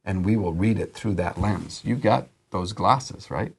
and 0.03 0.25
we 0.25 0.35
will 0.35 0.53
read 0.53 0.79
it 0.79 0.93
through 0.93 1.15
that 1.15 1.39
lens. 1.39 1.81
You've 1.85 2.01
got 2.01 2.27
those 2.51 2.73
glasses, 2.73 3.29
right? 3.31 3.53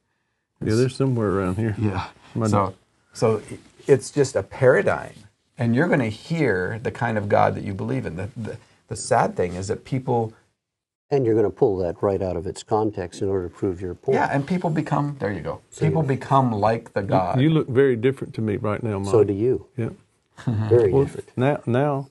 Yeah, 0.61 0.75
they're 0.75 0.89
somewhere 0.89 1.29
around 1.29 1.57
here. 1.57 1.75
Yeah. 1.77 2.07
My- 2.35 2.47
So, 2.47 2.75
so 3.13 3.41
it's 3.87 4.11
just 4.11 4.35
a 4.35 4.43
paradigm, 4.43 5.13
and 5.57 5.75
you're 5.75 5.87
going 5.87 5.99
to 5.99 6.09
hear 6.09 6.79
the 6.81 6.91
kind 6.91 7.17
of 7.17 7.29
God 7.29 7.55
that 7.55 7.63
you 7.63 7.73
believe 7.73 8.05
in. 8.05 8.15
The, 8.15 8.29
the, 8.35 8.57
the 8.87 8.95
sad 8.95 9.35
thing 9.35 9.53
is 9.55 9.67
that 9.67 9.83
people, 9.85 10.33
And 11.09 11.25
you're 11.25 11.35
going 11.35 11.45
to 11.45 11.57
pull 11.63 11.77
that 11.77 12.01
right 12.01 12.21
out 12.21 12.35
of 12.35 12.45
its 12.45 12.63
context 12.63 13.21
in 13.21 13.29
order 13.29 13.47
to 13.49 13.53
prove 13.55 13.79
your 13.81 13.93
point. 13.95 14.15
yeah, 14.15 14.29
and 14.33 14.45
people 14.45 14.69
become, 14.69 15.15
there 15.19 15.31
you 15.31 15.41
go, 15.41 15.61
people 15.79 16.03
become 16.03 16.51
like 16.51 16.93
the 16.93 17.01
God. 17.03 17.39
You 17.39 17.49
look 17.49 17.69
very 17.69 17.95
different 17.95 18.33
to 18.35 18.41
me 18.41 18.57
right 18.57 18.81
now, 18.83 18.99
Mike. 18.99 19.11
So 19.11 19.23
do 19.23 19.33
you. 19.33 19.67
yeah. 19.77 19.89
Very 20.69 20.91
Well, 20.91 21.05
different. 21.05 21.31
now, 21.35 21.61
now, 21.65 22.09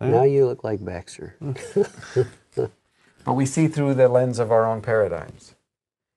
Now 0.00 0.08
Now 0.18 0.22
you 0.24 0.46
look 0.46 0.62
like 0.62 0.84
Baxter. 0.84 1.34
but 3.24 3.32
we 3.32 3.44
see 3.46 3.66
through 3.68 3.94
the 3.94 4.08
lens 4.08 4.38
of 4.38 4.52
our 4.52 4.66
own 4.66 4.80
paradigms, 4.82 5.54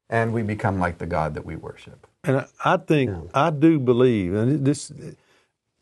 and 0.10 0.32
we 0.34 0.44
become 0.44 0.80
like 0.80 0.98
the 1.00 1.06
God 1.08 1.34
that 1.34 1.46
we 1.46 1.56
worship. 1.56 2.06
And 2.24 2.38
I, 2.38 2.46
I 2.64 2.78
think 2.78 3.10
I 3.34 3.50
do 3.50 3.80
believe, 3.80 4.34
and 4.36 4.66
this 4.66 4.92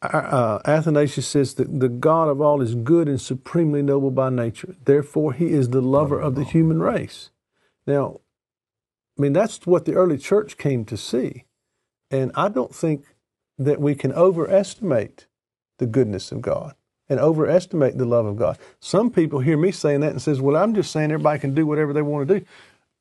uh, 0.01 0.59
Athanasius 0.65 1.27
says 1.27 1.55
that 1.55 1.79
the 1.79 1.89
God 1.89 2.29
of 2.29 2.41
all 2.41 2.61
is 2.61 2.75
good 2.75 3.07
and 3.07 3.19
supremely 3.19 3.81
noble 3.81 4.11
by 4.11 4.29
nature. 4.29 4.75
Therefore, 4.85 5.33
He 5.33 5.47
is 5.47 5.69
the 5.69 5.81
lover 5.81 6.19
of 6.19 6.35
the 6.35 6.43
human 6.43 6.81
race. 6.81 7.31
Now, 7.85 8.21
I 9.17 9.21
mean 9.21 9.33
that's 9.33 9.65
what 9.65 9.85
the 9.85 9.95
early 9.95 10.17
church 10.17 10.57
came 10.57 10.85
to 10.85 10.97
see, 10.97 11.45
and 12.11 12.31
I 12.35 12.49
don't 12.49 12.75
think 12.75 13.05
that 13.57 13.81
we 13.81 13.95
can 13.95 14.13
overestimate 14.13 15.25
the 15.79 15.87
goodness 15.87 16.31
of 16.31 16.41
God 16.41 16.75
and 17.09 17.19
overestimate 17.19 17.97
the 17.97 18.05
love 18.05 18.25
of 18.25 18.35
God. 18.35 18.59
Some 18.79 19.09
people 19.09 19.39
hear 19.39 19.57
me 19.57 19.71
saying 19.71 20.01
that 20.01 20.11
and 20.11 20.21
says, 20.21 20.39
"Well, 20.41 20.55
I'm 20.55 20.75
just 20.75 20.91
saying 20.91 21.11
everybody 21.11 21.39
can 21.39 21.55
do 21.55 21.65
whatever 21.65 21.93
they 21.93 22.03
want 22.03 22.27
to 22.27 22.39
do." 22.39 22.45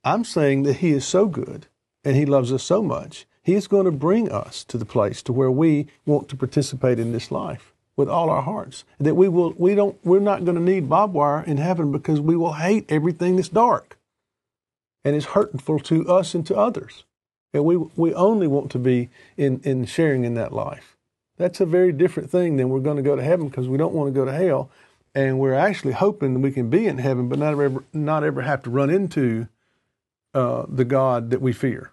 I'm 0.04 0.24
saying 0.24 0.62
that 0.62 0.76
He 0.76 0.92
is 0.92 1.04
so 1.04 1.26
good 1.26 1.66
and 2.04 2.16
He 2.16 2.24
loves 2.24 2.52
us 2.52 2.62
so 2.62 2.82
much. 2.82 3.26
He 3.46 3.54
is 3.54 3.68
going 3.68 3.85
to 3.85 3.92
bring 3.92 4.28
us 4.28 4.64
to 4.64 4.76
the 4.76 4.85
place 4.85 5.22
to 5.22 5.32
where 5.32 5.52
we 5.52 5.87
want 6.04 6.28
to 6.30 6.37
participate 6.37 6.98
in 6.98 7.12
this 7.12 7.30
life 7.30 7.72
with 7.94 8.09
all 8.09 8.28
our 8.28 8.42
hearts. 8.42 8.82
That 8.98 9.14
we 9.14 9.28
will, 9.28 9.54
we 9.56 9.76
don't, 9.76 9.96
we're 10.04 10.18
not 10.18 10.44
going 10.44 10.56
to 10.56 10.61
need 10.61 10.88
barbed 10.88 11.14
wire 11.14 11.44
in 11.44 11.59
heaven 11.59 11.92
because 11.92 12.20
we 12.20 12.35
will 12.35 12.54
hate 12.54 12.87
everything 12.88 13.37
that's 13.37 13.48
dark 13.48 13.98
and 15.04 15.14
is 15.14 15.26
hurtful 15.26 15.78
to 15.78 16.09
us 16.09 16.35
and 16.35 16.44
to 16.48 16.56
others. 16.56 17.04
And 17.54 17.64
we 17.64 17.76
we 17.76 18.12
only 18.14 18.48
want 18.48 18.72
to 18.72 18.80
be 18.80 19.11
in 19.37 19.61
in 19.62 19.87
sharing 19.87 20.24
in 20.24 20.35
that 20.35 20.52
life. 20.52 20.96
That's 21.37 21.61
a 21.61 21.66
very 21.66 21.92
different 21.92 22.28
thing 22.28 22.56
than 22.56 22.68
we're 22.68 22.80
going 22.80 22.96
to 22.96 23.02
go 23.04 23.14
to 23.14 23.22
heaven 23.22 23.46
because 23.46 23.68
we 23.68 23.78
don't 23.78 23.94
want 23.94 24.12
to 24.12 24.20
go 24.20 24.24
to 24.24 24.32
hell, 24.32 24.70
and 25.14 25.38
we're 25.38 25.54
actually 25.54 25.92
hoping 25.92 26.35
that 26.35 26.40
we 26.40 26.50
can 26.50 26.68
be 26.68 26.88
in 26.88 26.98
heaven, 26.98 27.28
but 27.28 27.38
not 27.38 27.52
ever 27.52 27.85
not 27.92 28.24
ever 28.24 28.42
have 28.42 28.64
to 28.64 28.70
run 28.70 28.90
into 28.90 29.46
uh, 30.35 30.66
the 30.68 30.85
God 30.85 31.30
that 31.30 31.40
we 31.40 31.52
fear. 31.52 31.92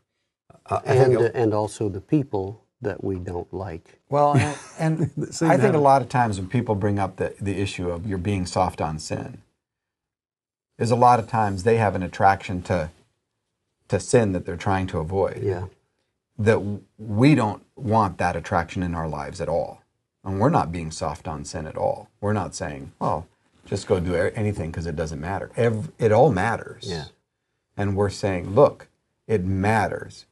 And, 0.85 1.17
uh, 1.17 1.29
and 1.33 1.53
also 1.53 1.89
the 1.89 2.01
people 2.01 2.63
that 2.81 3.03
we 3.03 3.17
don't 3.17 3.51
like. 3.53 3.99
Well, 4.09 4.33
and, 4.35 4.57
and 4.79 5.01
I 5.41 5.57
think 5.57 5.73
a 5.73 5.77
a- 5.77 5.79
lot 5.79 6.01
of 6.01 6.09
times 6.09 6.39
when 6.39 6.49
people 6.49 6.75
bring 6.75 6.99
up 6.99 7.15
the, 7.17 7.33
the 7.41 7.59
issue 7.59 7.89
of 7.89 8.05
you're 8.05 8.17
being 8.17 8.45
soft 8.45 8.81
on 8.81 8.99
sin, 8.99 9.39
is 10.77 10.91
a 10.91 10.95
lot 10.95 11.19
of 11.19 11.27
times 11.27 11.63
they 11.63 11.77
have 11.77 11.95
an 11.95 12.03
attraction 12.03 12.61
to 12.63 12.89
to 13.89 13.99
sin 13.99 14.31
that 14.31 14.45
they're 14.45 14.55
trying 14.57 14.87
to 14.87 14.97
avoid. 14.99 15.43
Yeah. 15.43 15.65
That 16.37 16.59
we 16.97 17.35
don't 17.35 17.63
want 17.75 18.17
that 18.17 18.35
attraction 18.35 18.81
in 18.81 18.95
our 18.95 19.07
lives 19.07 19.39
at 19.39 19.47
all, 19.49 19.81
and 20.23 20.39
we're 20.39 20.49
not 20.49 20.71
being 20.71 20.89
soft 20.89 21.27
on 21.27 21.45
sin 21.45 21.67
at 21.67 21.77
all. 21.77 22.09
We're 22.21 22.33
not 22.33 22.55
saying, 22.55 22.91
"Well, 22.99 23.27
just 23.65 23.87
go 23.87 23.99
do 23.99 24.15
anything 24.15 24.71
because 24.71 24.87
it 24.87 24.95
doesn't 24.95 25.19
matter." 25.21 25.51
Ev- 25.55 25.91
it 25.99 26.11
all 26.11 26.31
matters. 26.31 26.85
Yeah. 26.89 27.05
And 27.77 27.95
we're 27.95 28.09
saying, 28.09 28.55
"Look, 28.55 28.87
it 29.27 29.43
matters." 29.45 30.25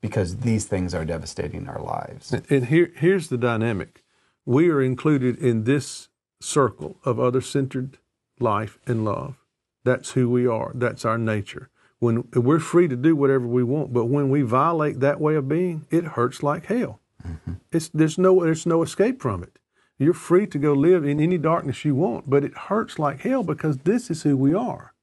Because 0.00 0.38
these 0.38 0.64
things 0.64 0.94
are 0.94 1.04
devastating 1.04 1.68
our 1.68 1.80
lives. 1.80 2.32
And 2.48 2.66
here, 2.66 2.90
here's 2.96 3.28
the 3.28 3.36
dynamic. 3.36 4.02
We 4.46 4.70
are 4.70 4.80
included 4.80 5.36
in 5.38 5.64
this 5.64 6.08
circle 6.40 6.98
of 7.04 7.20
other 7.20 7.40
centered 7.40 7.98
life 8.38 8.78
and 8.86 9.04
love. 9.04 9.36
That's 9.84 10.12
who 10.12 10.30
we 10.30 10.46
are. 10.46 10.72
That's 10.74 11.04
our 11.04 11.18
nature. 11.18 11.68
When 11.98 12.28
we're 12.32 12.60
free 12.60 12.88
to 12.88 12.96
do 12.96 13.14
whatever 13.14 13.46
we 13.46 13.62
want, 13.62 13.92
but 13.92 14.06
when 14.06 14.30
we 14.30 14.40
violate 14.40 15.00
that 15.00 15.20
way 15.20 15.34
of 15.34 15.48
being, 15.48 15.86
it 15.90 16.04
hurts 16.04 16.42
like 16.42 16.66
hell. 16.66 17.00
Mm-hmm. 17.26 17.52
It's, 17.70 17.88
there's 17.88 18.16
no 18.16 18.42
there's 18.42 18.64
no 18.64 18.82
escape 18.82 19.20
from 19.20 19.42
it. 19.42 19.58
You're 19.98 20.14
free 20.14 20.46
to 20.46 20.58
go 20.58 20.72
live 20.72 21.04
in 21.04 21.20
any 21.20 21.36
darkness 21.36 21.84
you 21.84 21.94
want, 21.94 22.30
but 22.30 22.42
it 22.42 22.56
hurts 22.56 22.98
like 22.98 23.20
hell 23.20 23.42
because 23.42 23.78
this 23.78 24.10
is 24.10 24.22
who 24.22 24.34
we 24.34 24.54
are. 24.54 24.94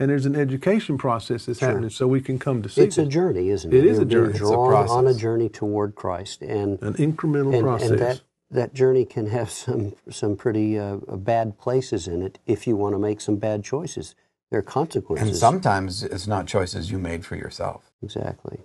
And 0.00 0.10
there's 0.10 0.26
an 0.26 0.36
education 0.36 0.96
process 0.96 1.46
that's 1.46 1.58
happening 1.58 1.90
so 1.90 2.06
we 2.06 2.20
can 2.20 2.38
come 2.38 2.62
to 2.62 2.68
see 2.68 2.82
It's 2.82 2.98
a 2.98 3.06
journey, 3.06 3.48
isn't 3.48 3.72
it? 3.72 3.76
It 3.76 3.84
is 3.84 3.96
You're 3.96 4.02
a 4.02 4.06
being 4.06 4.10
journey. 4.18 4.30
It's 4.30 4.40
a 4.40 4.44
drawn 4.44 4.88
on 4.88 5.06
a 5.08 5.14
journey 5.14 5.48
toward 5.48 5.96
Christ, 5.96 6.42
and 6.42 6.80
an 6.82 6.94
incremental 6.94 7.52
and, 7.54 7.62
process. 7.62 7.90
and 7.90 7.98
that 7.98 8.20
that 8.50 8.74
journey 8.74 9.04
can 9.04 9.26
have 9.26 9.50
some 9.50 9.94
some 10.08 10.36
pretty 10.36 10.78
uh, 10.78 10.96
bad 10.96 11.58
places 11.58 12.06
in 12.06 12.22
it 12.22 12.38
if 12.46 12.66
you 12.66 12.76
want 12.76 12.94
to 12.94 12.98
make 12.98 13.20
some 13.20 13.36
bad 13.36 13.64
choices. 13.64 14.14
There 14.50 14.60
are 14.60 14.62
consequences. 14.62 15.28
And 15.28 15.36
sometimes 15.36 16.02
it's 16.02 16.26
not 16.26 16.46
choices 16.46 16.90
you 16.90 16.98
made 16.98 17.26
for 17.26 17.36
yourself. 17.36 17.90
exactly. 18.02 18.60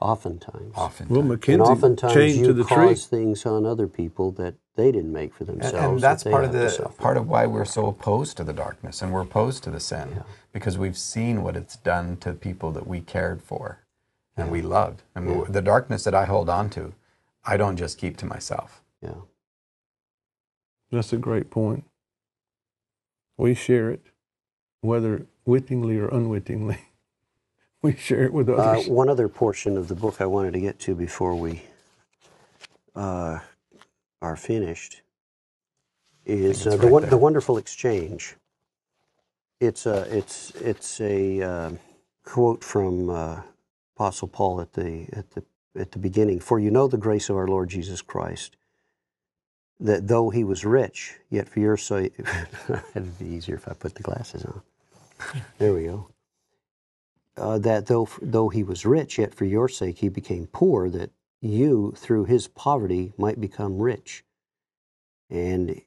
Oftentimes. 0.00 0.72
Often. 0.76 1.08
well, 1.08 1.20
and 1.22 1.62
oftentimes 1.62 2.12
chained 2.12 2.40
you 2.40 2.46
to 2.48 2.52
the 2.52 2.64
tree. 2.64 2.88
cause 2.88 3.06
things 3.06 3.46
on 3.46 3.64
other 3.64 3.86
people 3.86 4.32
that 4.32 4.54
they 4.76 4.90
didn't 4.92 5.12
make 5.12 5.32
for 5.32 5.44
themselves. 5.44 5.74
and 5.74 5.96
that 5.98 6.00
that's 6.00 6.24
they 6.24 6.30
part 6.30 6.44
of 6.44 6.52
have 6.52 6.76
the 6.76 6.88
part 6.98 7.16
of 7.16 7.28
why 7.28 7.46
we're 7.46 7.64
so 7.64 7.86
opposed 7.86 8.36
to 8.36 8.44
the 8.44 8.52
darkness 8.52 9.00
and 9.02 9.12
we're 9.12 9.22
opposed 9.22 9.62
to 9.64 9.70
the 9.70 9.80
sin 9.80 10.22
because 10.52 10.76
we've 10.76 10.98
seen 10.98 11.42
what 11.42 11.56
it's 11.56 11.76
done 11.76 12.16
to 12.18 12.32
people 12.32 12.72
that 12.72 12.86
we 12.86 13.00
cared 13.00 13.40
for 13.40 13.84
and 14.36 14.50
we 14.50 14.62
loved. 14.62 15.02
And 15.14 15.26
w 15.28 15.46
the 15.48 15.62
darkness 15.62 16.04
that 16.04 16.14
I 16.14 16.24
hold 16.24 16.48
on 16.48 16.70
to, 16.70 16.92
I 17.44 17.56
don't 17.56 17.76
just 17.76 17.98
keep 17.98 18.16
to 18.18 18.26
myself. 18.26 18.82
Yeah. 19.00 19.20
That's 20.90 21.12
a 21.12 21.18
great 21.18 21.50
point. 21.50 21.84
We 23.36 23.54
share 23.54 23.90
it, 23.90 24.02
whether 24.80 25.26
wittingly 25.44 25.98
or 25.98 26.08
unwittingly. 26.08 26.78
We 27.84 27.94
share 27.96 28.24
it 28.24 28.32
with 28.32 28.48
Uh, 28.48 28.80
one 28.84 29.10
other 29.10 29.28
portion 29.28 29.76
of 29.76 29.88
the 29.88 29.94
book 29.94 30.18
I 30.18 30.24
wanted 30.24 30.54
to 30.54 30.60
get 30.60 30.78
to 30.80 30.94
before 30.94 31.34
we 31.34 31.64
uh, 32.96 33.40
are 34.22 34.36
finished 34.36 35.02
is 36.24 36.66
uh, 36.66 36.78
the, 36.78 36.88
right 36.88 37.10
the 37.10 37.18
wonderful 37.18 37.58
exchange. 37.58 38.36
It's 39.60 39.84
a 39.84 40.16
it's 40.16 40.52
it's 40.52 40.98
a 41.02 41.42
uh, 41.42 41.70
quote 42.24 42.64
from 42.64 43.10
uh, 43.10 43.42
Apostle 43.96 44.28
Paul 44.28 44.62
at 44.62 44.72
the 44.72 45.06
at 45.12 45.32
the 45.32 45.44
at 45.78 45.92
the 45.92 45.98
beginning. 45.98 46.40
For 46.40 46.58
you 46.58 46.70
know 46.70 46.88
the 46.88 46.96
grace 46.96 47.28
of 47.28 47.36
our 47.36 47.46
Lord 47.46 47.68
Jesus 47.68 48.00
Christ, 48.00 48.56
that 49.78 50.08
though 50.08 50.30
he 50.30 50.42
was 50.42 50.64
rich, 50.64 51.18
yet 51.28 51.50
for 51.50 51.60
your 51.60 51.76
sake, 51.76 52.14
it'd 52.94 53.18
be 53.18 53.26
easier 53.26 53.56
if 53.56 53.68
I 53.68 53.74
put 53.74 53.94
the 53.94 54.02
glasses 54.02 54.46
on. 54.46 54.62
There 55.58 55.74
we 55.74 55.84
go 55.84 56.13
uh, 57.36 57.58
that 57.58 57.86
though 57.86 58.08
though 58.22 58.48
he 58.48 58.62
was 58.62 58.84
rich, 58.86 59.18
yet 59.18 59.34
for 59.34 59.44
your 59.44 59.68
sake 59.68 59.98
he 59.98 60.08
became 60.08 60.46
poor, 60.46 60.88
that 60.90 61.10
you 61.40 61.92
through 61.96 62.24
his 62.24 62.48
poverty 62.48 63.12
might 63.18 63.40
become 63.40 63.78
rich. 63.78 64.24
And 65.30 65.80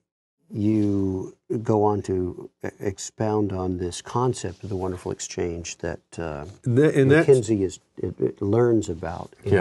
you 0.49 1.35
go 1.63 1.83
on 1.83 2.01
to 2.03 2.49
expound 2.79 3.51
on 3.51 3.77
this 3.77 4.01
concept 4.01 4.63
of 4.63 4.69
the 4.69 4.75
wonderful 4.75 5.11
exchange 5.11 5.77
that 5.79 5.99
uh, 6.17 6.45
That- 6.63 6.95
and 6.95 7.09
Mackenzie 7.09 7.63
is 7.63 7.79
it, 7.97 8.19
it 8.19 8.41
learns 8.41 8.89
about. 8.89 9.33
in- 9.43 9.51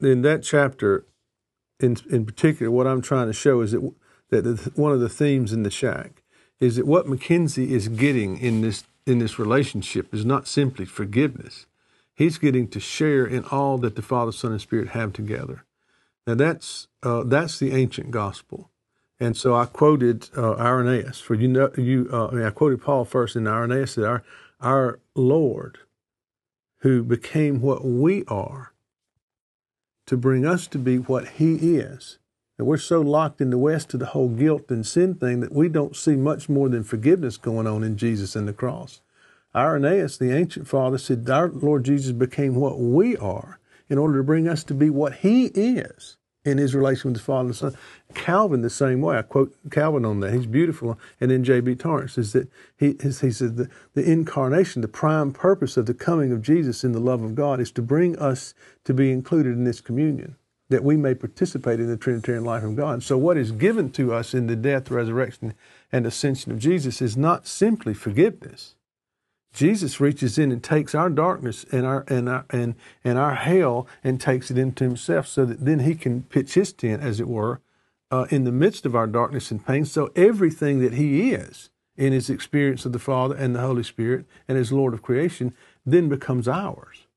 in 0.00 0.22
that 0.22 0.42
chapter, 0.42 1.04
in 1.80 1.96
in 2.10 2.24
particular, 2.24 2.70
what 2.70 2.86
I'm 2.86 3.02
trying 3.02 3.26
to 3.28 3.32
show 3.32 3.60
is 3.60 3.72
that 3.72 3.92
that 4.30 4.42
the, 4.42 4.70
one 4.74 4.92
of 4.92 5.00
the 5.00 5.08
themes 5.08 5.52
in 5.52 5.62
the 5.62 5.70
shack 5.70 6.22
is 6.60 6.76
that 6.76 6.86
what 6.86 7.08
Mackenzie 7.08 7.72
is 7.72 7.88
getting 7.88 8.36
in 8.38 8.60
this 8.60 8.84
in 9.08 9.18
this 9.18 9.38
relationship 9.38 10.14
is 10.14 10.24
not 10.24 10.46
simply 10.46 10.84
forgiveness. 10.84 11.66
He's 12.14 12.38
getting 12.38 12.68
to 12.68 12.80
share 12.80 13.26
in 13.26 13.44
all 13.44 13.78
that 13.78 13.96
the 13.96 14.02
Father, 14.02 14.32
Son, 14.32 14.52
and 14.52 14.60
Spirit 14.60 14.88
have 14.88 15.12
together. 15.12 15.64
Now 16.26 16.34
that's 16.34 16.88
uh, 17.02 17.22
that's 17.24 17.58
the 17.58 17.72
ancient 17.72 18.10
gospel, 18.10 18.70
and 19.18 19.34
so 19.34 19.54
I 19.54 19.64
quoted 19.64 20.28
uh, 20.36 20.56
Irenaeus. 20.56 21.20
For 21.20 21.34
you 21.34 21.48
know, 21.48 21.70
you 21.78 22.08
uh, 22.12 22.28
I, 22.28 22.30
mean, 22.32 22.44
I 22.44 22.50
quoted 22.50 22.82
Paul 22.82 23.06
first, 23.06 23.34
and 23.34 23.48
Irenaeus 23.48 23.92
said, 23.92 24.04
"Our 24.04 24.22
our 24.60 25.00
Lord, 25.14 25.78
who 26.80 27.02
became 27.02 27.62
what 27.62 27.82
we 27.84 28.24
are, 28.26 28.74
to 30.06 30.18
bring 30.18 30.44
us 30.44 30.66
to 30.66 30.78
be 30.78 30.98
what 30.98 31.28
He 31.28 31.76
is." 31.76 32.18
And 32.58 32.66
we're 32.66 32.76
so 32.76 33.00
locked 33.00 33.40
in 33.40 33.50
the 33.50 33.58
West 33.58 33.88
to 33.90 33.96
the 33.96 34.06
whole 34.06 34.28
guilt 34.28 34.68
and 34.68 34.84
sin 34.84 35.14
thing 35.14 35.38
that 35.40 35.52
we 35.52 35.68
don't 35.68 35.94
see 35.94 36.16
much 36.16 36.48
more 36.48 36.68
than 36.68 36.82
forgiveness 36.82 37.36
going 37.36 37.68
on 37.68 37.84
in 37.84 37.96
Jesus 37.96 38.34
and 38.34 38.48
the 38.48 38.52
cross. 38.52 39.00
Irenaeus, 39.54 40.18
the 40.18 40.32
ancient 40.32 40.66
father, 40.66 40.98
said, 40.98 41.28
Our 41.30 41.48
Lord 41.48 41.84
Jesus 41.84 42.12
became 42.12 42.56
what 42.56 42.78
we 42.78 43.16
are. 43.16 43.60
in 43.88 43.96
order 43.96 44.18
to 44.18 44.24
bring 44.24 44.46
us 44.46 44.64
to 44.64 44.74
be 44.74 44.90
what 44.90 45.14
He 45.14 45.46
is 45.46 46.16
in 46.44 46.58
His 46.58 46.74
relation 46.74 47.10
with 47.10 47.20
the 47.20 47.24
Father 47.24 47.40
and 47.42 47.50
the 47.50 47.54
Son. 47.54 47.76
Calvin, 48.12 48.60
the 48.60 48.70
same 48.70 49.00
way. 49.00 49.16
I 49.16 49.22
quote 49.22 49.54
Calvin 49.70 50.04
on 50.04 50.20
that. 50.20 50.34
He's 50.34 50.46
beautiful. 50.46 50.98
And 51.20 51.30
then 51.30 51.44
J.B. 51.44 51.76
Torrance 51.76 52.18
is 52.18 52.32
that 52.32 52.50
he, 52.76 52.96
he 53.00 53.10
says 53.12 53.38
the, 53.38 53.70
the 53.94 54.10
incarnation, 54.10 54.82
the 54.82 54.88
prime 54.88 55.32
purpose 55.32 55.76
of 55.76 55.86
the 55.86 55.94
coming 55.94 56.32
of 56.32 56.42
Jesus 56.42 56.84
in 56.84 56.92
the 56.92 57.00
love 57.00 57.22
of 57.22 57.34
God 57.34 57.60
is 57.60 57.70
to 57.72 57.82
bring 57.82 58.18
us 58.18 58.52
to 58.84 58.92
be 58.92 59.10
included 59.12 59.52
in 59.52 59.64
this 59.64 59.80
communion 59.80 60.36
that 60.70 60.84
we 60.84 60.96
may 60.96 61.14
participate 61.14 61.80
in 61.80 61.88
the 61.88 61.96
Trinitarian 61.96 62.44
life 62.44 62.62
of 62.62 62.76
God. 62.76 63.02
So, 63.02 63.16
what 63.16 63.36
is 63.36 63.52
given 63.52 63.90
to 63.92 64.12
us 64.12 64.34
in 64.34 64.46
the 64.46 64.56
death, 64.56 64.90
resurrection, 64.90 65.54
and 65.90 66.06
ascension 66.06 66.52
of 66.52 66.58
Jesus 66.58 67.00
is 67.00 67.16
not 67.16 67.46
simply 67.46 67.94
forgiveness. 67.94 68.74
Jesus 69.52 69.98
reaches 69.98 70.38
in 70.38 70.52
and 70.52 70.62
takes 70.62 70.94
our 70.94 71.08
darkness 71.08 71.64
and 71.72 71.86
our 71.86 72.04
and 72.08 72.28
our 72.28 72.44
and, 72.50 72.74
and 73.02 73.18
our 73.18 73.34
hell 73.34 73.88
and 74.04 74.20
takes 74.20 74.50
it 74.50 74.58
into 74.58 74.84
himself 74.84 75.26
so 75.26 75.44
that 75.46 75.64
then 75.64 75.80
he 75.80 75.94
can 75.94 76.22
pitch 76.24 76.54
his 76.54 76.72
tent, 76.72 77.02
as 77.02 77.18
it 77.18 77.28
were, 77.28 77.60
uh, 78.10 78.26
in 78.30 78.44
the 78.44 78.52
midst 78.52 78.84
of 78.84 78.94
our 78.94 79.06
darkness 79.06 79.50
and 79.50 79.66
pain. 79.66 79.84
So 79.84 80.10
everything 80.14 80.80
that 80.80 80.94
he 80.94 81.32
is 81.32 81.70
in 81.96 82.12
his 82.12 82.30
experience 82.30 82.84
of 82.84 82.92
the 82.92 82.98
Father 82.98 83.34
and 83.34 83.54
the 83.54 83.60
Holy 83.60 83.82
Spirit 83.82 84.26
and 84.46 84.58
as 84.58 84.70
Lord 84.70 84.94
of 84.94 85.02
creation 85.02 85.54
then 85.84 86.08
becomes 86.08 86.46
ours. 86.46 87.07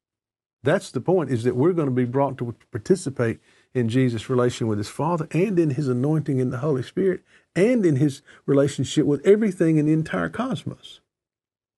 That's 0.64 0.92
the 0.92 1.02
point, 1.02 1.32
is 1.32 1.44
that 1.44 1.56
we're 1.56 1.74
going 1.74 1.88
to 1.88 1.94
be 1.94 2.06
brought 2.06 2.38
to 2.38 2.56
participate 2.72 3.40
in 3.74 3.90
Jesus' 3.90 4.30
relation 4.30 4.68
with 4.68 4.78
his 4.78 4.90
Father 4.90 5.28
and 5.32 5.58
in 5.58 5.72
his 5.72 5.88
anointing 5.88 6.40
in 6.40 6.52
the 6.52 6.60
Holy 6.60 6.84
Spirit 6.84 7.22
and 7.56 7.86
in 7.86 7.96
his 7.96 8.22
relationship 8.46 9.06
with 9.06 9.26
everything 9.26 9.78
in 9.78 9.86
the 9.88 9.94
entire 9.94 10.30
cosmos. 10.30 11.00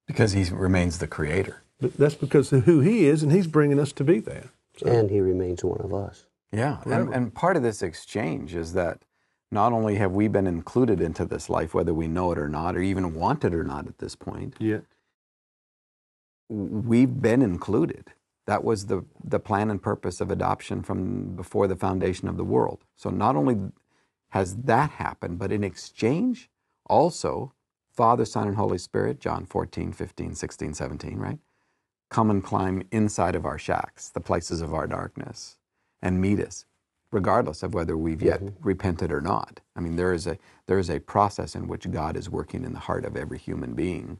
Because 0.07 0.33
he 0.33 0.43
remains 0.51 0.97
the 0.97 1.07
creator. 1.07 1.63
But 1.79 1.97
that's 1.97 2.15
because 2.15 2.51
of 2.51 2.65
who 2.65 2.81
he 2.81 3.05
is, 3.05 3.23
and 3.23 3.31
he's 3.31 3.47
bringing 3.47 3.79
us 3.79 3.91
to 3.93 4.03
be 4.03 4.19
there. 4.19 4.49
So. 4.77 4.87
And 4.87 5.09
he 5.09 5.21
remains 5.21 5.63
one 5.63 5.81
of 5.81 5.93
us. 5.93 6.25
Yeah, 6.51 6.81
and, 6.85 7.13
and 7.13 7.33
part 7.33 7.57
of 7.57 7.63
this 7.63 7.81
exchange 7.81 8.53
is 8.53 8.73
that 8.73 9.01
not 9.51 9.73
only 9.73 9.95
have 9.95 10.11
we 10.11 10.27
been 10.27 10.47
included 10.47 11.01
into 11.01 11.25
this 11.25 11.49
life, 11.49 11.73
whether 11.73 11.93
we 11.93 12.07
know 12.07 12.31
it 12.31 12.37
or 12.37 12.49
not, 12.49 12.75
or 12.75 12.81
even 12.81 13.15
want 13.15 13.43
it 13.43 13.55
or 13.55 13.63
not 13.63 13.87
at 13.87 13.97
this 13.97 14.15
point, 14.15 14.55
yeah. 14.59 14.79
we've 16.49 17.21
been 17.21 17.41
included. 17.41 18.13
That 18.45 18.63
was 18.63 18.87
the, 18.87 19.05
the 19.23 19.39
plan 19.39 19.69
and 19.69 19.81
purpose 19.81 20.19
of 20.19 20.29
adoption 20.29 20.83
from 20.83 21.35
before 21.35 21.67
the 21.67 21.75
foundation 21.75 22.27
of 22.27 22.37
the 22.37 22.43
world. 22.43 22.83
So 22.95 23.09
not 23.09 23.35
only 23.35 23.57
has 24.29 24.55
that 24.55 24.91
happened, 24.91 25.39
but 25.39 25.51
in 25.51 25.63
exchange, 25.63 26.49
also, 26.85 27.53
Father, 27.91 28.25
Son, 28.25 28.47
and 28.47 28.57
Holy 28.57 28.77
Spirit, 28.77 29.19
John 29.19 29.45
14, 29.45 29.93
15, 29.93 30.35
16, 30.35 30.73
17, 30.73 31.17
right? 31.17 31.39
Come 32.09 32.29
and 32.29 32.43
climb 32.43 32.83
inside 32.91 33.35
of 33.35 33.45
our 33.45 33.57
shacks, 33.57 34.09
the 34.09 34.19
places 34.19 34.61
of 34.61 34.73
our 34.73 34.87
darkness, 34.87 35.57
and 36.01 36.19
meet 36.19 36.39
us, 36.39 36.65
regardless 37.11 37.63
of 37.63 37.73
whether 37.73 37.95
we've 37.95 38.21
yet 38.21 38.41
mm-hmm. 38.41 38.67
repented 38.67 39.11
or 39.11 39.21
not. 39.21 39.61
I 39.75 39.79
mean, 39.79 39.95
there 39.95 40.13
is, 40.13 40.27
a, 40.27 40.37
there 40.65 40.79
is 40.79 40.89
a 40.89 40.99
process 40.99 41.55
in 41.55 41.67
which 41.67 41.89
God 41.89 42.17
is 42.17 42.29
working 42.29 42.65
in 42.65 42.73
the 42.73 42.79
heart 42.79 43.05
of 43.05 43.15
every 43.15 43.37
human 43.37 43.73
being 43.73 44.19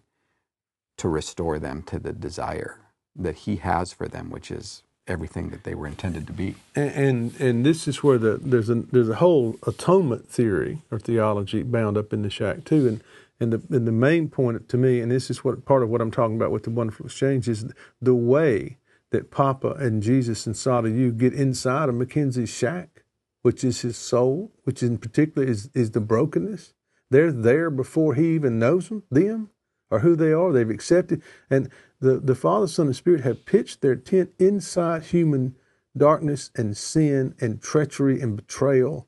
to 0.97 1.09
restore 1.09 1.59
them 1.59 1.83
to 1.83 1.99
the 1.99 2.13
desire 2.13 2.82
that 3.15 3.35
He 3.39 3.57
has 3.57 3.93
for 3.93 4.07
them, 4.07 4.29
which 4.29 4.51
is 4.51 4.83
everything 5.07 5.49
that 5.49 5.63
they 5.63 5.75
were 5.75 5.87
intended 5.87 6.25
to 6.27 6.33
be. 6.33 6.55
And 6.75 6.91
and, 6.91 7.41
and 7.41 7.65
this 7.65 7.87
is 7.87 8.03
where 8.03 8.17
the 8.17 8.39
there's 8.41 8.69
a 8.69 8.75
there's 8.75 9.09
a 9.09 9.15
whole 9.15 9.57
atonement 9.67 10.29
theory 10.29 10.81
or 10.91 10.99
theology 10.99 11.63
bound 11.63 11.97
up 11.97 12.13
in 12.13 12.21
the 12.21 12.29
shack 12.29 12.63
too, 12.65 12.87
and. 12.87 13.03
And 13.39 13.51
the, 13.51 13.75
and 13.75 13.85
the 13.85 13.91
main 13.91 14.29
point 14.29 14.69
to 14.69 14.77
me, 14.77 15.01
and 15.01 15.11
this 15.11 15.29
is 15.29 15.43
what 15.43 15.65
part 15.65 15.83
of 15.83 15.89
what 15.89 15.99
I'm 15.99 16.11
talking 16.11 16.37
about 16.37 16.51
with 16.51 16.63
the 16.63 16.69
wonderful 16.69 17.07
exchange, 17.07 17.49
is 17.49 17.65
the 17.99 18.15
way 18.15 18.77
that 19.09 19.31
Papa 19.31 19.71
and 19.79 20.01
Jesus 20.01 20.45
and 20.45 20.55
Sarayu 20.55 21.17
get 21.17 21.33
inside 21.33 21.89
of 21.89 21.95
Mackenzie's 21.95 22.53
shack, 22.53 23.03
which 23.41 23.63
is 23.63 23.81
his 23.81 23.97
soul, 23.97 24.51
which 24.63 24.81
in 24.81 24.97
particular 24.97 25.45
is, 25.45 25.69
is 25.73 25.91
the 25.91 25.99
brokenness. 25.99 26.73
They're 27.09 27.31
there 27.31 27.69
before 27.69 28.15
he 28.15 28.33
even 28.35 28.59
knows 28.59 28.89
them, 28.89 29.03
them 29.11 29.49
or 29.91 29.99
who 29.99 30.15
they 30.15 30.31
are. 30.31 30.53
They've 30.53 30.69
accepted. 30.69 31.21
And 31.49 31.69
the, 32.03 32.19
the 32.19 32.35
Father, 32.35 32.67
Son, 32.67 32.87
and 32.87 32.95
Spirit 32.95 33.21
have 33.21 33.45
pitched 33.45 33.81
their 33.81 33.95
tent 33.95 34.31
inside 34.37 35.03
human 35.03 35.55
darkness 35.95 36.51
and 36.55 36.75
sin 36.75 37.33
and 37.39 37.61
treachery 37.61 38.19
and 38.19 38.35
betrayal. 38.35 39.07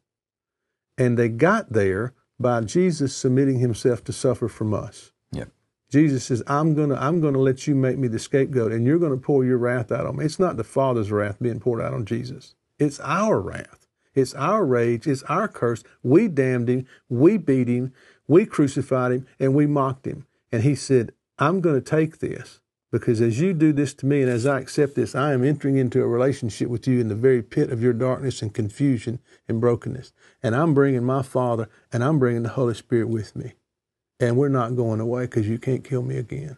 And 0.97 1.17
they 1.17 1.27
got 1.27 1.73
there 1.73 2.13
by 2.39 2.61
Jesus 2.61 3.13
submitting 3.13 3.59
himself 3.59 4.03
to 4.05 4.13
suffer 4.13 4.47
from 4.47 4.73
us. 4.73 5.11
Yep. 5.33 5.49
Jesus 5.91 6.23
says, 6.25 6.41
I'm 6.47 6.73
gonna 6.73 6.95
I'm 6.95 7.19
gonna 7.19 7.39
let 7.39 7.67
you 7.67 7.75
make 7.75 7.97
me 7.97 8.07
the 8.07 8.17
scapegoat 8.17 8.71
and 8.71 8.85
you're 8.85 8.99
gonna 8.99 9.17
pour 9.17 9.43
your 9.43 9.57
wrath 9.57 9.91
out 9.91 10.05
on 10.05 10.17
me. 10.17 10.25
It's 10.25 10.39
not 10.39 10.55
the 10.55 10.63
Father's 10.63 11.11
wrath 11.11 11.37
being 11.41 11.59
poured 11.59 11.81
out 11.81 11.93
on 11.93 12.05
Jesus. 12.05 12.55
It's 12.79 13.01
our 13.01 13.41
wrath. 13.41 13.87
It's 14.13 14.33
our 14.35 14.65
rage. 14.65 15.05
It's 15.05 15.23
our 15.23 15.49
curse. 15.49 15.83
We 16.01 16.29
damned 16.29 16.69
him. 16.69 16.87
We 17.09 17.37
beat 17.37 17.67
him. 17.67 17.91
We 18.25 18.45
crucified 18.45 19.11
him 19.11 19.27
and 19.37 19.53
we 19.53 19.67
mocked 19.67 20.07
him. 20.07 20.25
And 20.51 20.63
he 20.63 20.75
said, 20.75 21.11
I'm 21.37 21.59
going 21.59 21.75
to 21.75 21.81
take 21.81 22.19
this 22.19 22.61
because 22.95 23.19
as 23.19 23.41
you 23.41 23.51
do 23.51 23.73
this 23.73 23.93
to 23.93 24.05
me 24.05 24.21
and 24.21 24.31
as 24.31 24.45
I 24.45 24.57
accept 24.57 24.95
this, 24.95 25.15
I 25.15 25.33
am 25.33 25.43
entering 25.43 25.75
into 25.75 26.01
a 26.01 26.07
relationship 26.07 26.69
with 26.69 26.87
you 26.87 27.01
in 27.01 27.09
the 27.09 27.13
very 27.13 27.43
pit 27.43 27.69
of 27.69 27.83
your 27.83 27.91
darkness 27.91 28.41
and 28.41 28.53
confusion 28.53 29.19
and 29.49 29.59
brokenness. 29.59 30.13
And 30.41 30.55
I'm 30.55 30.73
bringing 30.73 31.03
my 31.03 31.21
Father 31.21 31.67
and 31.91 32.05
I'm 32.05 32.19
bringing 32.19 32.43
the 32.43 32.55
Holy 32.55 32.73
Spirit 32.73 33.09
with 33.09 33.35
me. 33.35 33.51
And 34.17 34.37
we're 34.37 34.47
not 34.47 34.77
going 34.77 35.01
away 35.01 35.23
because 35.23 35.45
you 35.45 35.59
can't 35.59 35.83
kill 35.83 36.03
me 36.03 36.15
again. 36.15 36.55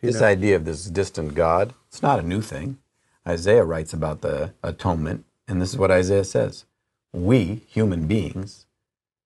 You 0.00 0.12
this 0.12 0.20
know? 0.20 0.28
idea 0.28 0.54
of 0.54 0.64
this 0.64 0.84
distant 0.84 1.34
God, 1.34 1.74
it's 1.88 2.00
not 2.00 2.20
a 2.20 2.22
new 2.22 2.40
thing. 2.40 2.78
Isaiah 3.26 3.64
writes 3.64 3.92
about 3.92 4.20
the 4.20 4.54
atonement, 4.62 5.24
and 5.48 5.60
this 5.60 5.70
is 5.70 5.78
what 5.78 5.90
Isaiah 5.90 6.22
says 6.22 6.64
We, 7.12 7.62
human 7.66 8.06
beings, 8.06 8.66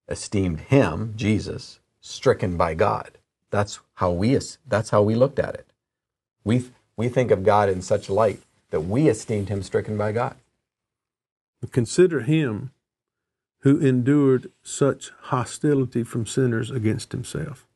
esteemed 0.09 0.61
him, 0.61 1.13
Jesus, 1.17 1.81
stricken 2.01 2.57
by 2.57 2.73
God. 2.73 3.19
That's 3.51 3.81
how 3.95 4.13
we 4.13 4.39
that's 4.67 4.91
how 4.91 5.03
we 5.03 5.15
looked 5.15 5.39
at 5.39 5.55
it. 5.55 5.67
We 6.45 6.71
we 6.97 7.09
think 7.09 7.31
of 7.31 7.43
God 7.43 7.69
in 7.69 7.83
such 7.83 8.09
light 8.09 8.41
that 8.71 8.83
we 8.83 9.09
esteemed 9.09 9.49
him 9.49 9.63
stricken 9.63 9.97
by 9.97 10.13
God. 10.13 10.37
Consider 11.73 12.21
him 12.21 12.71
who 13.61 13.79
endured 13.79 14.51
such 14.63 15.11
hostility 15.25 16.03
from 16.03 16.27
sinners 16.27 16.71
against 16.71 17.13
himself. 17.13 17.67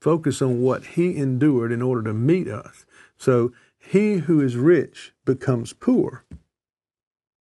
Focus 0.00 0.40
on 0.40 0.62
what 0.62 0.84
he 0.86 1.16
endured 1.16 1.72
in 1.72 1.82
order 1.82 2.02
to 2.04 2.14
meet 2.14 2.48
us. 2.48 2.86
So 3.18 3.52
he 3.78 4.14
who 4.14 4.40
is 4.40 4.56
rich 4.56 5.12
becomes 5.26 5.74
poor 5.74 6.24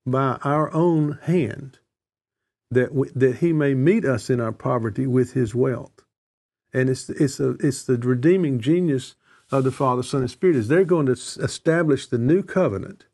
by 0.07 0.39
our 0.43 0.73
own 0.73 1.19
hand 1.23 1.79
that, 2.71 2.95
we, 2.95 3.11
that 3.15 3.37
he 3.37 3.53
may 3.53 3.75
meet 3.75 4.07
us 4.07 4.31
in 4.31 4.41
our 4.41 4.53
poverty 4.53 5.07
with 5.07 5.35
his 5.35 5.55
wealth. 5.55 6.06
And 6.77 6.91
it's, 6.91 7.09
it's, 7.09 7.41
a, 7.41 7.53
it's 7.53 7.85
the 7.85 7.97
redeeming 7.97 8.61
genius 8.61 9.15
of 9.51 9.65
the 9.65 9.73
Father, 9.73 10.03
Son, 10.03 10.21
and 10.21 10.31
Spirit 10.31 10.57
is 10.57 10.69
they're 10.69 10.85
going 10.85 11.07
to 11.07 11.13
establish 11.13 12.07
the 12.07 12.19
new 12.19 12.43
covenant 12.43 13.07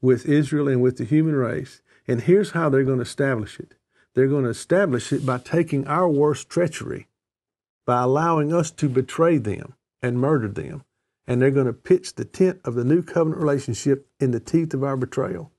with 0.00 0.24
Israel 0.24 0.68
and 0.68 0.80
with 0.80 0.96
the 0.96 1.04
human 1.04 1.34
race. 1.34 1.82
And 2.06 2.20
here's 2.20 2.52
how 2.52 2.68
they're 2.68 2.84
going 2.84 2.98
to 2.98 3.02
establish 3.02 3.58
it. 3.58 3.74
They're 4.14 4.28
going 4.28 4.44
to 4.44 4.50
establish 4.50 5.12
it 5.12 5.26
by 5.26 5.38
taking 5.38 5.84
our 5.88 6.08
worst 6.08 6.48
treachery, 6.48 7.08
by 7.86 8.02
allowing 8.02 8.52
us 8.52 8.70
to 8.70 8.88
betray 8.88 9.38
them 9.38 9.74
and 10.00 10.20
murder 10.20 10.46
them. 10.46 10.84
And 11.26 11.42
they're 11.42 11.50
going 11.50 11.66
to 11.66 11.72
pitch 11.72 12.14
the 12.14 12.24
tent 12.24 12.60
of 12.64 12.76
the 12.76 12.84
new 12.84 13.02
covenant 13.02 13.42
relationship 13.42 14.06
in 14.20 14.30
the 14.30 14.38
teeth 14.38 14.72
of 14.74 14.84
our 14.84 14.96
betrayal. 14.96 15.50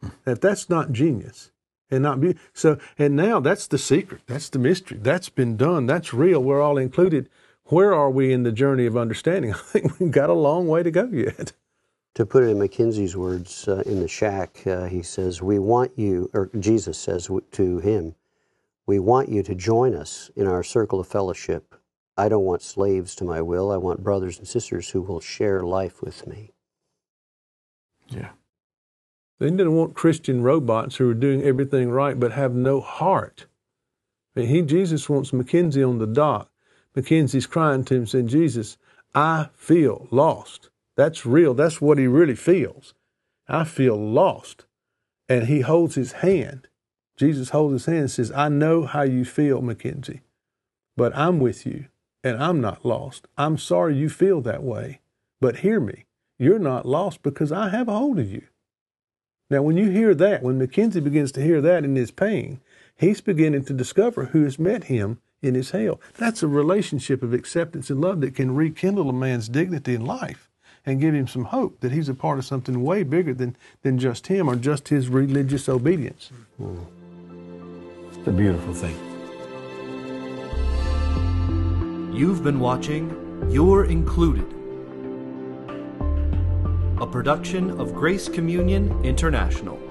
Hmm. 0.00 0.08
If 0.26 0.40
that's 0.40 0.68
not 0.68 0.90
genius, 0.90 1.52
and 1.90 2.02
not 2.02 2.20
be 2.20 2.36
so 2.52 2.78
and 2.98 3.16
now 3.16 3.40
that's 3.40 3.66
the 3.66 3.78
secret. 3.78 4.22
That's 4.26 4.48
the 4.48 4.58
mystery. 4.58 4.98
That's 5.00 5.28
been 5.28 5.56
done. 5.56 5.86
That's 5.86 6.14
real. 6.14 6.42
We're 6.42 6.62
all 6.62 6.78
included. 6.78 7.28
Where 7.66 7.94
are 7.94 8.10
we 8.10 8.32
in 8.32 8.42
the 8.42 8.52
journey 8.52 8.86
of 8.86 8.96
understanding? 8.96 9.52
I 9.54 9.56
think 9.56 9.98
we've 9.98 10.10
got 10.10 10.30
a 10.30 10.34
long 10.34 10.68
way 10.68 10.82
to 10.82 10.90
go 10.90 11.08
yet. 11.10 11.52
To 12.14 12.26
put 12.26 12.44
it 12.44 12.48
in 12.48 12.58
Mackenzie's 12.58 13.16
words 13.16 13.66
uh, 13.66 13.82
in 13.86 14.00
the 14.00 14.08
shack 14.08 14.64
uh, 14.66 14.84
he 14.86 15.02
says 15.02 15.42
we 15.42 15.58
want 15.58 15.98
you 15.98 16.30
or 16.32 16.48
jesus 16.60 16.96
says 16.96 17.28
to 17.52 17.78
him 17.78 18.14
we 18.86 18.98
want 18.98 19.30
you 19.30 19.42
to 19.42 19.54
join 19.54 19.94
us 19.94 20.30
in 20.36 20.46
our 20.46 20.62
circle 20.62 21.00
of 21.00 21.08
fellowship. 21.08 21.74
I 22.16 22.28
don't 22.28 22.44
want 22.44 22.62
slaves 22.62 23.14
to 23.16 23.24
my 23.24 23.40
will. 23.40 23.72
I 23.72 23.78
want 23.78 24.04
brothers 24.04 24.38
and 24.38 24.46
sisters 24.46 24.90
who 24.90 25.00
will 25.00 25.20
share 25.20 25.62
life 25.62 26.02
with 26.02 26.26
me. 26.26 26.52
Yeah 28.08 28.30
they 29.38 29.50
didn't 29.50 29.74
want 29.74 29.94
Christian 29.94 30.42
robots 30.42 30.96
who 30.96 31.10
are 31.10 31.14
doing 31.14 31.42
everything 31.42 31.90
right 31.90 32.18
but 32.18 32.32
have 32.32 32.54
no 32.54 32.80
heart. 32.80 33.46
I 34.36 34.42
he, 34.42 34.62
Jesus 34.62 35.08
wants 35.08 35.32
Mackenzie 35.32 35.82
on 35.82 35.98
the 35.98 36.06
dock. 36.06 36.50
Mackenzie's 36.94 37.46
crying 37.46 37.84
to 37.84 37.94
him, 37.94 38.06
saying, 38.06 38.28
Jesus, 38.28 38.76
I 39.14 39.48
feel 39.54 40.08
lost. 40.10 40.70
That's 40.96 41.26
real. 41.26 41.54
That's 41.54 41.80
what 41.80 41.98
he 41.98 42.06
really 42.06 42.36
feels. 42.36 42.94
I 43.48 43.64
feel 43.64 43.96
lost. 43.96 44.64
And 45.28 45.46
he 45.46 45.60
holds 45.60 45.94
his 45.96 46.12
hand. 46.12 46.68
Jesus 47.16 47.50
holds 47.50 47.72
his 47.72 47.86
hand 47.86 47.98
and 47.98 48.10
says, 48.10 48.32
I 48.32 48.48
know 48.48 48.86
how 48.86 49.02
you 49.02 49.24
feel, 49.24 49.62
Mackenzie, 49.62 50.22
but 50.96 51.16
I'm 51.16 51.38
with 51.38 51.64
you 51.64 51.86
and 52.24 52.42
I'm 52.42 52.60
not 52.60 52.84
lost. 52.84 53.28
I'm 53.36 53.58
sorry 53.58 53.96
you 53.96 54.08
feel 54.08 54.40
that 54.40 54.62
way, 54.62 55.00
but 55.40 55.58
hear 55.58 55.78
me. 55.78 56.06
You're 56.38 56.58
not 56.58 56.86
lost 56.86 57.22
because 57.22 57.52
I 57.52 57.68
have 57.68 57.86
a 57.86 57.96
hold 57.96 58.18
of 58.18 58.32
you. 58.32 58.46
Now, 59.50 59.62
when 59.62 59.76
you 59.76 59.90
hear 59.90 60.14
that, 60.14 60.42
when 60.42 60.58
Mackenzie 60.58 61.00
begins 61.00 61.32
to 61.32 61.42
hear 61.42 61.60
that 61.60 61.84
in 61.84 61.96
his 61.96 62.10
pain, 62.10 62.60
he's 62.96 63.20
beginning 63.20 63.64
to 63.66 63.72
discover 63.72 64.26
who 64.26 64.42
has 64.44 64.58
met 64.58 64.84
him 64.84 65.18
in 65.42 65.54
his 65.54 65.72
hell. 65.72 66.00
That's 66.16 66.42
a 66.42 66.48
relationship 66.48 67.22
of 67.22 67.34
acceptance 67.34 67.90
and 67.90 68.00
love 68.00 68.20
that 68.22 68.34
can 68.34 68.54
rekindle 68.54 69.10
a 69.10 69.12
man's 69.12 69.48
dignity 69.48 69.94
in 69.94 70.06
life 70.06 70.48
and 70.86 71.00
give 71.00 71.14
him 71.14 71.26
some 71.26 71.44
hope 71.44 71.80
that 71.80 71.92
he's 71.92 72.08
a 72.08 72.14
part 72.14 72.38
of 72.38 72.44
something 72.44 72.82
way 72.82 73.02
bigger 73.02 73.34
than, 73.34 73.56
than 73.82 73.98
just 73.98 74.26
him 74.26 74.48
or 74.48 74.56
just 74.56 74.88
his 74.88 75.08
religious 75.08 75.68
obedience. 75.68 76.30
Hmm. 76.56 76.78
It's 78.08 78.26
a 78.26 78.32
beautiful 78.32 78.72
thing. 78.72 78.96
You've 82.14 82.42
been 82.42 82.60
watching 82.60 83.48
You're 83.50 83.84
Included, 83.84 84.53
a 87.00 87.06
production 87.06 87.70
of 87.80 87.92
Grace 87.92 88.28
Communion 88.28 89.04
International. 89.04 89.83